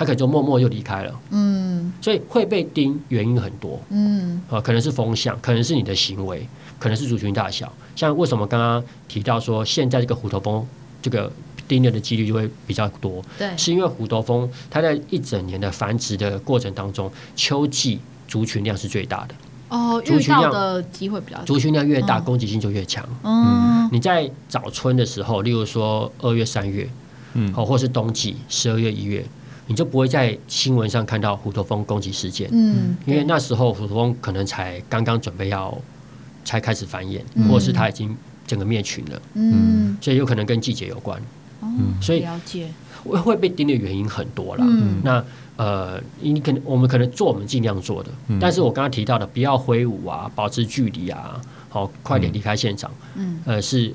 [0.02, 1.20] 他可能就默默就离开了。
[1.30, 1.92] 嗯。
[2.00, 3.80] 所以会被叮原因很多。
[3.90, 4.42] 嗯。
[4.50, 6.46] 啊，可能是风向，可能是你的行为，
[6.78, 7.72] 可能是族群大小。
[7.94, 10.66] 像为什么刚刚提到说现在这个虎头蜂
[11.00, 11.30] 这个。
[11.68, 17.98] 叮人的几率就会比较多，对，是因为虎头蜂它在一整年的繁殖的过程当中，秋季
[18.28, 19.34] 族群量是最大的
[19.68, 23.08] 哦，族群量的机会比较，族群量越大，攻击性就越强。
[23.22, 26.86] 嗯，你在早春的时候，例如说二月、三月，
[27.34, 29.24] 嗯，哦，或是冬季十二月、一月，
[29.72, 35.74] 你就不会在新闻上看到虎头蜂攻击事件，嗯，因为那时候虎头蜂可能才刚刚准备要
[36.44, 38.14] 才开始繁衍，或是它已经
[38.46, 41.18] 整个灭群了，嗯，所以有可能跟季节有关。
[41.62, 42.22] 嗯，所以
[43.02, 44.62] 会会被盯的原因很多了。
[44.68, 45.24] 嗯，那
[45.56, 52.90] 呃，你可能我们可能做我们尽量做的，嗯、但是我刚刚提到的，不要挥舞啊，保持距离啊，好，快点离开现场。
[53.14, 53.90] 嗯，呃，是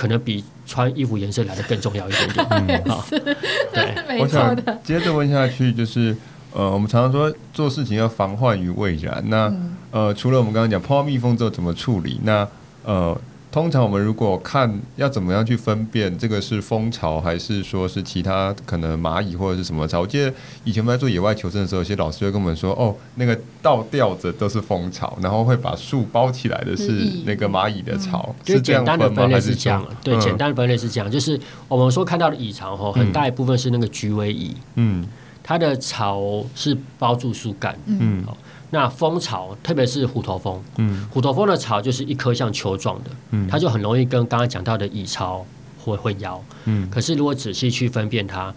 [0.00, 2.46] 可能比穿衣服颜色来的更重要一点点。
[2.48, 6.16] 嗯， 好，对，我想接着问下去，就是
[6.54, 9.22] 呃，我们常常说做事情要防患于未然。
[9.26, 12.48] 那、嗯、呃，除了我们刚刚讲碰到蜜蜂之后怎么处理，那
[12.84, 13.14] 呃。
[13.52, 20.00] 通常我们如果看要怎么样去分辨这个是蜂巢还是说是其他可能蚂蚁或者是什么巢？
[20.00, 20.32] 我记得
[20.62, 28.32] 以前我们在做野外求生的时候，有些老师会跟我们说：“哦，那个倒吊着都是蜂巢，然后会把树包起来的是那个蚂蚁的巢。
[28.46, 35.04] 嗯”是简单的分类是这样，对，简单的分类是这样，就是我们说看到的蚁巢哈，很大一部分是那个橘尾蚁，嗯，
[35.42, 38.24] 它的巢是包住树干，嗯。
[38.72, 45.44] 那蜂巢，特别是虎头蜂，嗯，虎头蜂的巢就是一颗像球状的，嗯，它就很容易跟刚刚讲到的蚁巢
[45.84, 48.54] 混混淆，嗯，可是如果仔细去分辨它，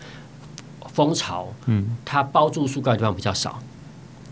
[0.94, 3.60] 蜂巢，嗯，它包住树干的地方比较少，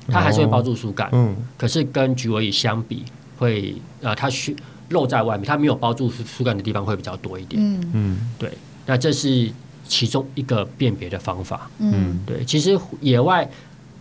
[0.08, 3.04] 它还是会包住树干，嗯，可是跟橘尾蚁相比
[3.40, 4.56] 会，会呃，它需
[4.90, 7.92] 露在外面，它没有包住树干的地方会比较多一点，嗯。
[7.94, 8.56] 嗯，对，
[8.86, 9.52] 那这是
[9.88, 13.50] 其中一个辨别的方法，嗯，对，其实野外。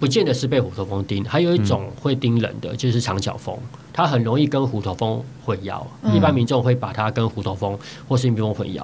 [0.00, 3.56] 不见得是被虎头蜂叮，还有一种会叮人的，就是长角蜂，
[3.92, 5.84] 它很容易跟虎头蜂混淆。
[6.14, 7.78] 一般民众会把它跟虎头蜂
[8.08, 8.82] 或是蜜蜂混淆。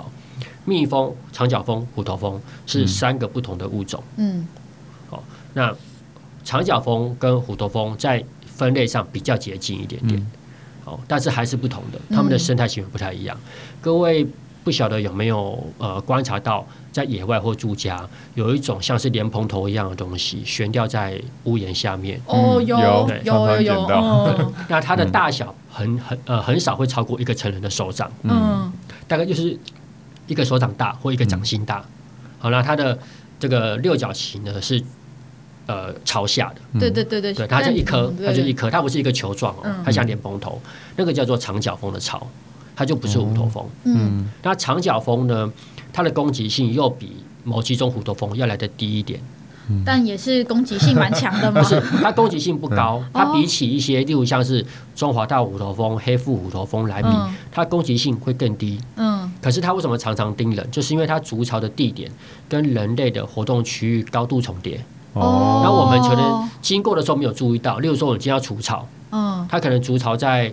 [0.67, 4.03] 蜜蜂、长角蜂、虎头蜂是三个不同的物种。
[4.17, 4.47] 嗯，
[5.09, 5.75] 好，那
[6.45, 10.31] 长角蜂跟虎头蜂在分类上比较接近一点点，
[10.85, 13.35] 好，但是还是不同的，它们的生态行为不太一样。
[13.81, 14.27] 各位。
[14.67, 18.05] 不晓得有没有呃观察到，在野外或住家
[18.35, 22.21] 有一种像是莲蓬头一样的东西悬吊在屋檐下面。
[22.27, 23.09] 哦，有有
[23.63, 24.53] 有有。
[24.67, 28.11] 那它的大小很很呃很少会超过一个成人的手掌。
[28.25, 28.73] 嗯。
[29.07, 29.57] 大概就是
[30.27, 31.85] 一个手掌大或一个掌心大。
[32.41, 32.99] 好，那它的
[33.39, 34.83] 这个六角形呢是
[35.67, 36.81] 呃朝下的。
[36.81, 37.33] 对对对对。
[37.33, 40.61] 对，它就一颗，它就一颗，它不是一个球状哦，它像莲蓬头，
[40.97, 42.27] 那个叫做长角蜂的巢。
[42.77, 45.51] 它就不是虎头蜂，嗯，那长角蜂呢？
[45.93, 49.19] 它的攻击性又比某几种虎头蜂要来得低一点，
[49.83, 51.59] 但也是攻击性蛮强的嘛。
[51.63, 54.63] 不是，它攻击性不高，它比起一些，例如像是
[54.95, 57.09] 中华大虎头蜂、黑腹虎头蜂来比，
[57.51, 58.79] 它攻击性会更低。
[58.97, 60.71] 嗯，可是它为什么常常叮人？
[60.71, 62.11] 就是因为它筑巢的地点
[62.47, 64.79] 跟人类的活动区域高度重叠。
[65.15, 68.87] 哦，然后我们可能经过的时候没有注意到，例如说我们今天要除草。
[69.11, 70.53] 嗯，它可能筑巢在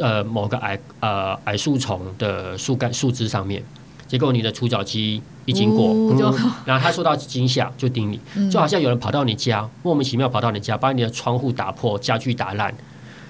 [0.00, 3.62] 呃某个矮呃矮树丛的树干树枝上面，
[4.06, 6.18] 结果你的除脚机一经过，嗯、
[6.64, 12.74] 然后它受到惊吓就叮你，就好像有人跑到你家，莫名其妙跑到你家，把你的窗户打破，家具打烂，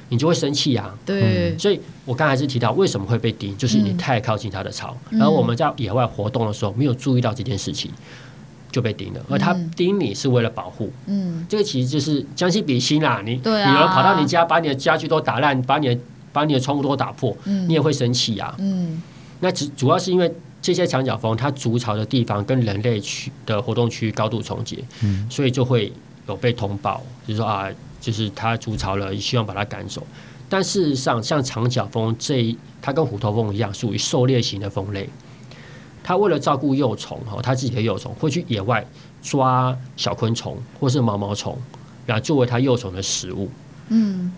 [0.08, 0.94] 你就会生气啊。
[1.06, 7.90] 对，所以我刚才是提到为什么会被叮，就是你太靠近它的巢，然后我们在野外活动的时候没有注意到这件事情。
[8.72, 10.90] 就被叮了，而他叮你是为了保护。
[11.06, 13.22] 嗯，这个其实就是将心比心啦。
[13.24, 16.00] 你对、啊、有人跑到你家，把你的家具都打烂，把你的
[16.32, 18.54] 把你的窗户都打破，嗯、你也会生气啊。
[18.58, 19.00] 嗯，
[19.40, 25.92] 那主主要是因为这些长角蜂它筑巢的地方跟人类区的活动区高度重叠，嗯，所以就会
[26.26, 27.68] 有被通报，就是说啊，
[28.00, 30.02] 就是它筑巢了，希望把它赶走。
[30.48, 35.08] 但事实上，像长角蜂这一，它跟虎头蜂一样，属于狩猎型的蜂类。
[36.03, 38.84] 它为了照顾幼虫哈，他自己的幼虫会去野外
[39.22, 41.57] 抓小昆虫或是毛毛虫，
[42.05, 43.48] 然后作为他幼虫的食物。
[43.88, 44.32] 嗯，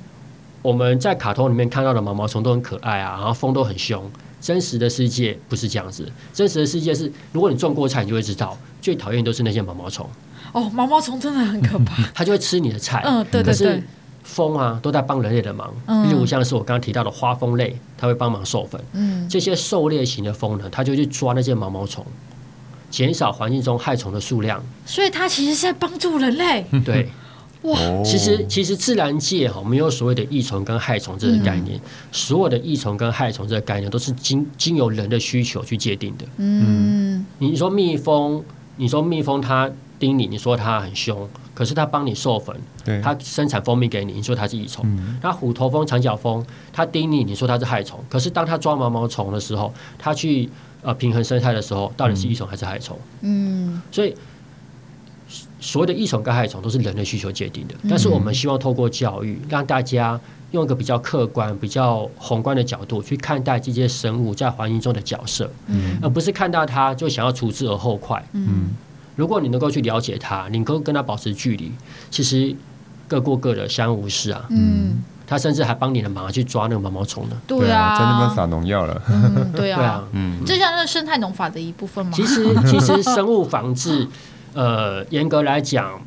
[0.62, 4.10] 我们在卡通里面看到的毛毛虫都很可爱啊，然后风都很凶。
[4.40, 10.06] 真实的世界不是这样子，真实的世界是，如果你种过菜，你就会知道，最讨厌都是那些毛毛虫。
[10.52, 13.00] 哦，毛毛虫真的很可怕， 它就会吃你的菜。
[13.06, 13.82] 嗯，对对对。
[14.24, 15.72] 蜂啊，都在帮人类的忙。
[16.04, 18.80] 例如像是我刚刚提到的花蜂类，它会帮忙授粉。
[18.92, 22.04] 嗯，这些狩猎型的蜂呢，它就去抓那些毛毛虫，
[22.90, 24.60] 减少环境中害虫的数量。
[24.84, 26.64] 所以它其实是在帮助人类。
[26.84, 27.08] 对，
[27.62, 31.78] 哇，其实其实自然界哈没有所谓的益虫跟害虫这个概念，
[32.10, 36.24] 所有的益虫跟害虫这个概念都是经经由人的需求去界定的。
[36.38, 38.42] 嗯，你说蜜蜂，
[38.76, 41.28] 你说蜜蜂它叮你，你说它很凶。
[41.54, 42.54] 可是它帮你授粉，
[43.00, 44.84] 它生产蜂蜜给你，你说它是益虫。
[45.22, 48.02] 那虎头蜂、长角蜂，它叮你，你说它是害虫。
[48.10, 50.50] 可是当它抓毛毛虫的时候，它去
[50.82, 52.98] 呃平衡生态的时候，到底是益虫还是害虫？
[53.20, 54.14] 嗯，所以
[55.60, 57.74] 所谓的益虫跟害虫都是人的需求界定的。
[57.88, 68.70] 但是我们希望透过教育，让大家用一个比较客观、比较宏观的角度去看待这些生物在环境中的角色，嗯，而不是看到它就想要除之而后快，嗯。
[69.16, 71.72] 如果你能够去了解它，你能够跟它保持距离，
[72.10, 72.54] 其实
[73.06, 74.44] 各过各的，相安无事啊。
[74.50, 77.36] 嗯，他甚至还帮你的忙去抓那个毛毛虫呢。
[77.46, 79.02] 对啊，在那边撒农药了。
[79.08, 82.12] 嗯，对啊， 嗯，这像是生态农法的一部分嘛？
[82.12, 84.06] 其实，其实生物防治，
[84.52, 86.00] 呃，严格来讲，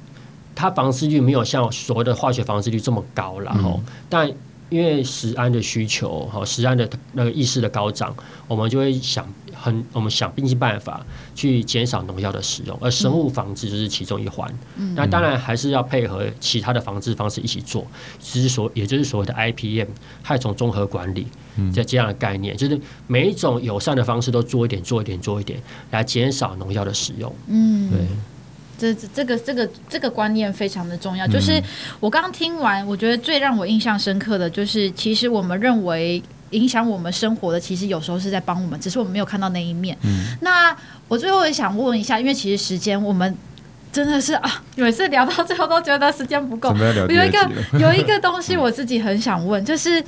[0.53, 3.80] 它防治率没有像所谓的化学防治率这么高，然后，
[4.10, 4.32] 但。
[4.70, 8.15] 因为食安的需求，哈，食安的那个意识的高涨，
[8.47, 14.53] 我们就会想很，我们想尽办法去减少农药的使用，而生物防治就是其中一环。
[14.76, 17.88] 嗯、那当然还是要配合其他的防治方式一起做，
[18.20, 19.89] 其实所也就是所谓的 IPM
[20.22, 21.28] 害虫综合管理，
[21.74, 25.61] 在这样的概念，就是每一种友善的方式都做一点，做一点，做一点，
[25.91, 27.34] 来减少农药的使用。
[27.47, 27.99] 嗯，对。
[28.78, 31.25] 这这个这个这个观念非常的重要。
[31.28, 31.61] 就是
[31.99, 36.21] 我刚刚听完，我觉得最让我印象深刻的就是，其实我们认为
[36.51, 39.97] 影响我们生活的，其实有时候是在帮我们，只是我们没有看到那一面。
[40.03, 40.38] 嗯。
[40.41, 40.75] 那
[41.07, 43.36] 我最后也想问一下，因为其实时间我们
[43.91, 46.73] 真的是啊，每次聊到最后都觉得时间不够。
[47.09, 50.03] 有一个有一个东西我自己很想问，就是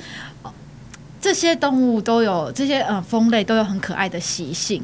[1.20, 4.82] 这些动物都有这些呃蜂类都有很可爱的习性。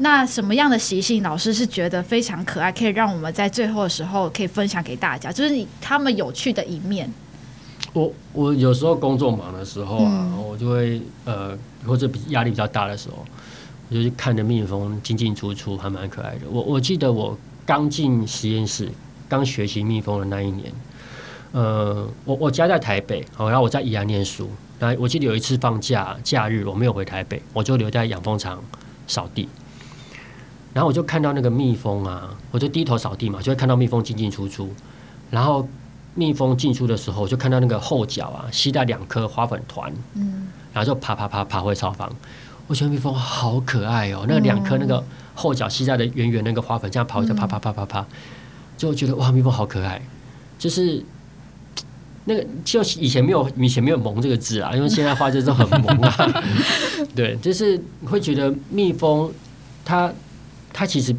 [0.00, 7.12] 那什么样的习性，老师是觉得非常可爱，可以让我们在最后的时候可以分享给大家，就是你他们有趣的一面。
[7.92, 13.24] 我我有时候工作忙的时候啊，嗯、我就会呃，或者比压力比较大的时候，
[13.88, 16.42] 我就去看着蜜蜂进进出出，还蛮可爱的。
[16.50, 17.36] 我我记得我
[17.66, 18.88] 刚进实验室，
[19.28, 20.72] 刚学习蜜蜂的那一年，
[21.50, 28.62] 呃，我我家在台北，然后我在宜兰念书，然后我记得有一次放假假日，我没有回台北，我就留在养蜂场
[29.08, 29.48] 扫地。
[30.78, 34.72] 然后我就看到那个蜜蜂啊，我就低头扫地嘛，就会看到蜜蜂进进出出。
[35.28, 35.68] 然后
[36.14, 42.08] 蜜蜂进出的时候，我就看到那个后脚啊，携带两颗花粉团，嗯，然后就爬爬爬爬回巢房。
[42.68, 45.02] 我觉得蜜蜂好可爱哦，那两颗那个
[45.34, 48.06] 后脚携带的圆圆那个花粉，这样跑一下啪啪啪啪啪，
[48.76, 50.00] 就觉得哇，蜜蜂好可爱。
[50.60, 51.04] 就是
[52.26, 56.42] 那个，就以前没有以前没有“萌”这个字啊，因为现在话就是很萌啊。
[57.16, 59.28] 对，就是会觉得蜜蜂
[59.84, 60.12] 它。
[60.78, 61.12] 它其实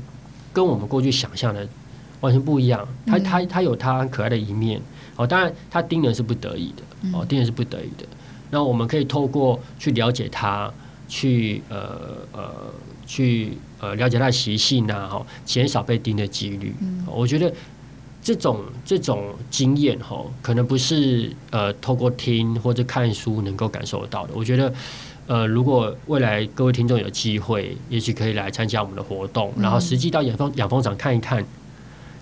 [0.53, 1.67] 跟我们过去想象的
[2.21, 4.81] 完全不一样，它它它有它可爱的一面
[5.17, 5.27] 哦。
[5.27, 8.07] 当然，它盯人是不得已的哦，盯人是不得已的。
[8.51, 10.71] 那我们可以透过去了解它，
[11.09, 11.77] 去呃
[12.31, 12.53] 呃
[13.05, 16.73] 去呃了解它的习性呐，哈，减少被盯的几率。
[17.05, 17.53] 我觉得
[18.23, 24.31] 这种这种经验哈，可能不是呃透过听或者看书能够感受得到的。
[24.33, 24.73] 我觉得。
[25.29, 31.45] 呃，如果未来各位听众有机会，也许可以来参加我们的活动，然后实际到养蜂养蜂场看一看，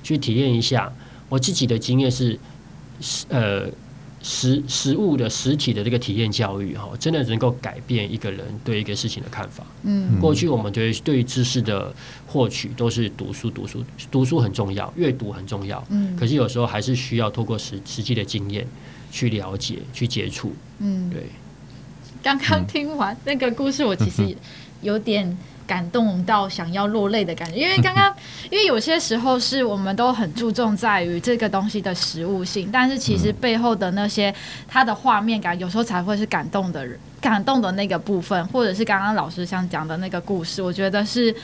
[0.03, 0.91] 去体验一下。
[1.29, 2.37] 我自己的经验是，
[3.29, 3.65] 呃，
[4.21, 9.65] 实实物的实体的这个体验教育哈，真的能够改变一个人对一个事情的看法。
[9.83, 11.95] 嗯，过去我们觉得对于知识的
[12.25, 13.81] 获取都是读书读书
[14.11, 15.81] 读书很重要，阅读很重要。
[15.91, 18.67] 嗯，可是有时候还是需要透过实实际的经验
[19.09, 20.51] 去了解、去接触。
[20.79, 21.23] 嗯，对。
[22.21, 24.35] 刚刚听完那个故事，我其实
[24.81, 25.37] 有点。
[25.67, 28.15] 感动到想要落泪的感觉，因为刚刚，
[28.49, 34.33] 因为有些时候是我们都很注重在于这个东西的实物性，但是其实背后的那些
[34.65, 41.35] 它的画面感，有时候才会是感动的人，感动的那个部分，或者是刚刚老师想讲的那个故事，我觉得是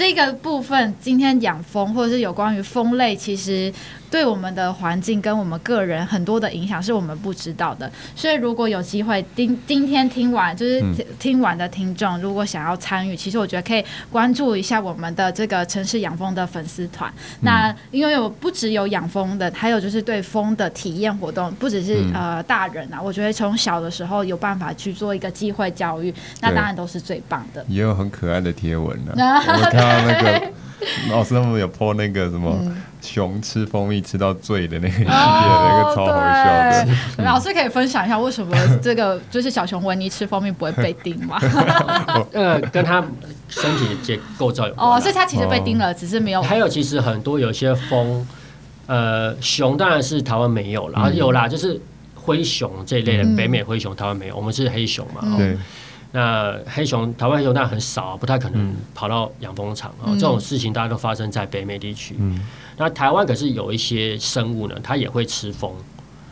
[0.00, 0.94] 这个部分。
[0.98, 3.70] 今天养蜂，或者是有关于蜂类，其实。
[4.10, 10.82] 对我们的环境跟我们个人很多的影响是我们不知道的，所以如果有机会今今天听完就是
[11.20, 17.08] 听完的听众，如果想要参与，其实我觉得可以关注一下我们的这个城市养蜂的粉丝团。
[17.42, 27.64] 那因为有不只有养蜂的，还有就是对蜂的体验活动，不只是呃大人啊，我觉得从小的时候有办法去做一个机会教育，那当然都是最棒的。
[27.68, 29.14] 也有很可爱的贴文呢，
[29.90, 30.42] 到那个。
[31.10, 32.58] 老师他们有 po 那个什么
[33.02, 36.44] 熊吃蜂蜜吃到醉的那个影片，那个超好笑
[36.86, 37.22] 的。
[37.22, 41.38] 老师可以分享一下为什么这个就是小熊维尼吃蜂蜜不会被叮吗？
[42.32, 43.04] 呃，跟他
[43.50, 44.96] 身体的结构造有关。
[44.96, 46.40] 哦，所以他其实被叮了，只是没有。
[46.40, 48.26] 还有其实很多有些蜂，
[48.86, 51.78] 呃，熊当然是台湾没有啦，有啦，就是
[52.14, 55.36] 灰熊这一类的，北美灰熊台湾没有，我们是黑熊嘛。
[55.36, 55.58] 对。
[56.12, 60.06] 那黑熊，台湾黑熊当然很少，不太可能跑到养蜂场啊。
[60.08, 62.16] 嗯、这种事情大家都发生在北美地区。
[62.18, 62.40] 嗯、
[62.76, 65.72] 那台湾可是有一些生物呢，它也会吃蜂，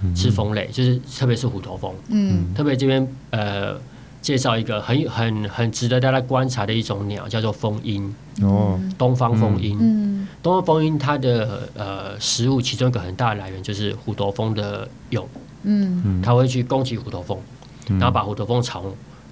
[0.02, 1.94] 嗯、吃蜂类，就是特别是虎头蜂。
[2.08, 3.76] 嗯，特别这边呃
[4.20, 8.12] 介绍一个很很很值得大家观察的一种鸟，叫做蜂鹰。
[8.42, 9.78] 哦，东方蜂鹰。
[9.80, 15.28] 嗯，东方蜂鹰它的呃食物其中一个很大的来源就是虎头蜂的蛹。
[15.62, 17.38] 嗯，它会去攻击虎头蜂，
[17.86, 18.84] 然后把虎头蜂巢。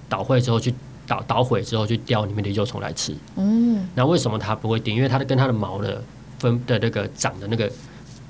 [0.09, 0.73] 捣毁之后去
[1.05, 3.15] 捣捣毁之后去叼里面的幼虫来吃。
[3.35, 4.95] 嗯，那为什么它不会叮？
[4.95, 6.01] 因为它的跟它的毛的
[6.39, 7.71] 分的那个长的那个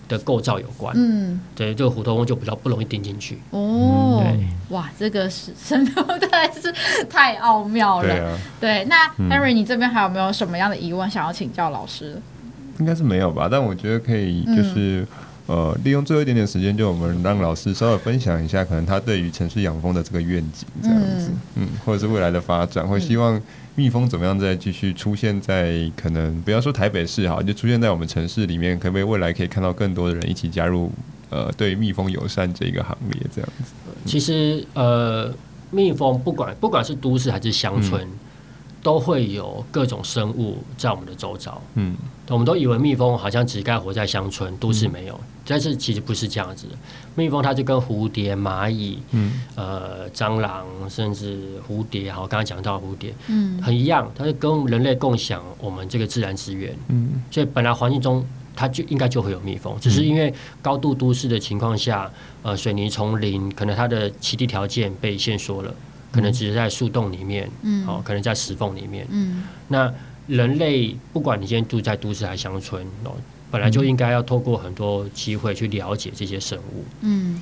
[0.07, 0.93] 的构造有关。
[0.97, 3.39] 嗯，对，这个虎头蜂就比较不容易叮进去。
[3.51, 5.91] 哦，对，哇，这个是真的
[6.61, 8.07] 是太奥妙了。
[8.07, 12.21] 对啊，对，那 Henry，你这边还有没有什么样的疑问想要请教老师？
[12.79, 15.01] 应该是没有吧，但我觉得可以，就是。
[15.01, 15.07] 嗯
[15.47, 23.41] 呃，利用最后一点点时间，就我们让老师稍微分享一下，可能他对于城市养蜂的这个愿景，这样子，嗯，嗯，或者是未来的发展，会希望
[23.75, 30.91] 蜜蜂怎么样再继续出现在可能不要说台北市哈，就出现在我们城市里面，可不可以未来可以看到更多的人一起加入
[31.29, 33.71] 呃，对蜜蜂友善这个行列，这样子。
[34.05, 35.33] 其实呃，
[35.71, 38.01] 蜜蜂不管不管是都市还是乡村。
[38.03, 38.19] 嗯
[38.87, 41.93] 都会有各种生物在我们的周遭，嗯，
[42.29, 46.67] 我们都以为蜜蜂好像只该活在乡村，都市没有，但是其实不是这样子。
[46.67, 46.73] 的。
[47.13, 58.25] 蜜蜂它就跟蝴蝶、蚂蚁、嗯，呃，蟑螂，甚至蝴蝶，好，刚刚讲到蝴蝶，嗯，很一样，它是跟人类共享我们这个自然资源，嗯，所以本来环境中
[58.55, 62.09] 它就应该就会有蜜蜂，只是因为高度都市的情况下，
[62.41, 65.75] 呃，水泥丛林可能它的栖地条件被限缩了。
[66.17, 69.93] 可能只是在树洞里面，嗯，哦，可能在石缝里面，嗯，那
[70.25, 73.11] 人类不管你今天住在都市还是乡村，哦，
[73.51, 77.39] 本来就应该要透过很多机会去了解这些生物，嗯，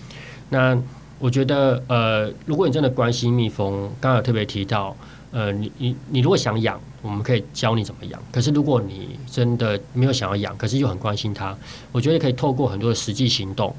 [0.50, 0.78] 那
[1.20, 4.94] 我觉得，呃，如果你真的关心蜜蜂，刚刚有特别提到，
[5.32, 8.22] 呃，你你你如果想养，我们可以教你怎么养。
[8.34, 11.58] 可是如果你真的没有想要养，可是又很关心它，
[11.94, 13.74] 我觉得可以透过很多的实际行动。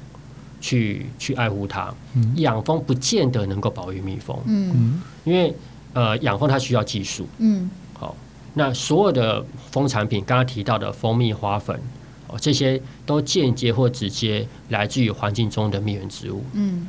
[0.67, 1.93] 去去爱护它，
[2.35, 5.55] 养蜂不见得能够保育蜜蜂，嗯，因为
[5.93, 8.13] 呃养蜂它需要技术，嗯，好，
[8.53, 11.79] 那所有的蜂产品，刚刚提到的蜂蜜、花粉，
[12.27, 16.85] 哦，这些都间接或直接来自于环境中的蜜源植物，嗯，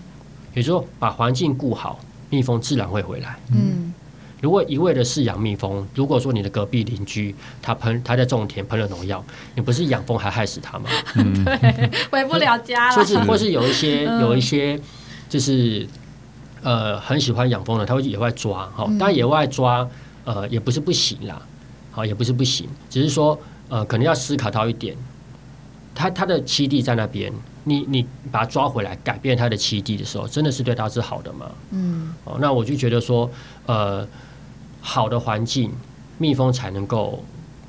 [0.54, 2.00] 也就是说把环境顾好，
[2.30, 3.94] 蜜蜂自然会回来，嗯。
[4.40, 9.24] 如果一味的饲养蜜蜂，如果说你的隔壁邻居他喷他在种田喷了农药，
[9.56, 10.88] 你不是养蜂还害死他吗？
[11.44, 12.94] 对，回不了家了。
[12.94, 14.80] 就是或是有一些有一些
[15.28, 15.84] 就是
[16.62, 19.88] 呃很喜欢养蜂的，他会去野外抓哈，当然野外抓
[20.24, 21.42] 呃也不是不行啦，
[21.90, 23.36] 好也不是不行，只是说
[23.68, 24.96] 呃可能要思考到一点，
[25.96, 27.32] 他他的栖地在那边，
[27.64, 31.50] 你你把它抓回来改变它的栖地的时候，真的是对它是好的吗？
[31.72, 33.28] 嗯，哦，那我就觉得说
[33.66, 34.06] 呃。
[34.88, 35.70] 好的环境，
[36.16, 37.22] 蜜蜂才能够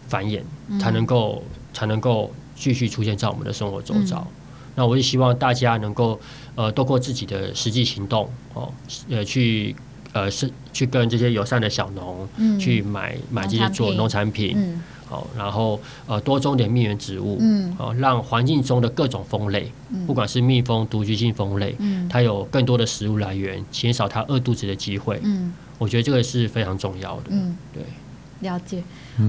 [0.08, 0.42] 繁衍，
[0.80, 1.44] 才能够
[1.74, 4.20] 才能够继续出现在我们的生活周遭。
[4.20, 4.32] 嗯、
[4.76, 6.18] 那我也希望大家能够
[6.56, 8.72] 呃，透过自己的实际行动哦，
[9.10, 9.76] 呃，去
[10.14, 27.82] 呃是去跟这些友善的小农、嗯、去买买这些做农产品，好，然后呃多种点蜜源植物，嗯，好，让环境中的各种蜂类，嗯、不管是蜜蜂、独居性蜂类，嗯，它有更多的食物来源，减少它饿肚子的机会，嗯，我觉得这个是非常重要的，嗯，对，
[28.42, 28.84] 了解。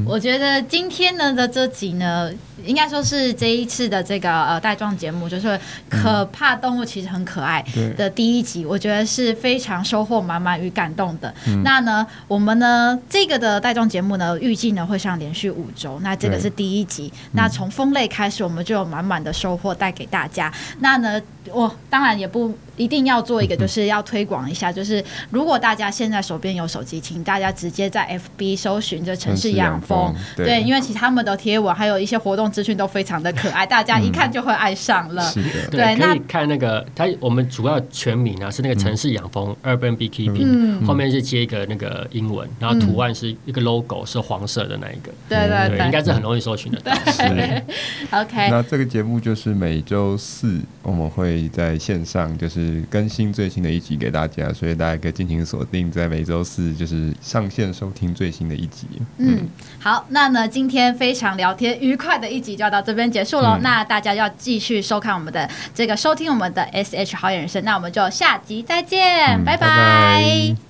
[0.07, 2.31] 我觉得今天呢的这集呢，
[2.65, 7.65] 应该说是这一次的这个呃带状节目，就是可怕动物其实很可爱
[7.97, 11.35] 的第一集，我觉得是非常收获满满与感动的。
[11.65, 15.99] 那呢，我们呢这个的带状节目呢，预计呢会上连续五周。
[16.03, 20.53] 那这个是第一集，那从蜂类开始，我们就有满满的收获带给大家。
[20.79, 21.21] 那呢，
[21.51, 29.80] 我当然也不一定要做一个，就是要推广一下，就是如果大家现在手边有手机，请大家直接在 FB 搜寻这城市养。
[29.81, 35.33] 风对，对，因为其实他们的贴文还有一些活动资讯都非常的可爱，大家一看就会爱上了。
[35.37, 45.13] 嗯、对，可以看那个，它我们主要全名啊是那个城市养蜂 （Urban Beekeeping），、嗯、后面是接一个那个英文，然后图案是一个 logo，是黄色的那一个。
[45.29, 46.81] 对对对，对，应该是很容易搜寻的。
[46.81, 47.63] 对
[48.11, 48.51] ，OK。
[48.51, 58.87] 那这个节目就是每周四我们会在线上就是更新最新的一集给大家，所以大家可以尽情锁定在每周四就是上线收听最新的一集。
[59.19, 59.49] 嗯。
[59.79, 63.57] 好，那呢，今天非常聊天愉快的一集就要到这边结束喽。
[63.63, 70.70] 那大家要继续收看我们的这个收听我们的 S H 好演人生，那我们就下集再见，拜拜。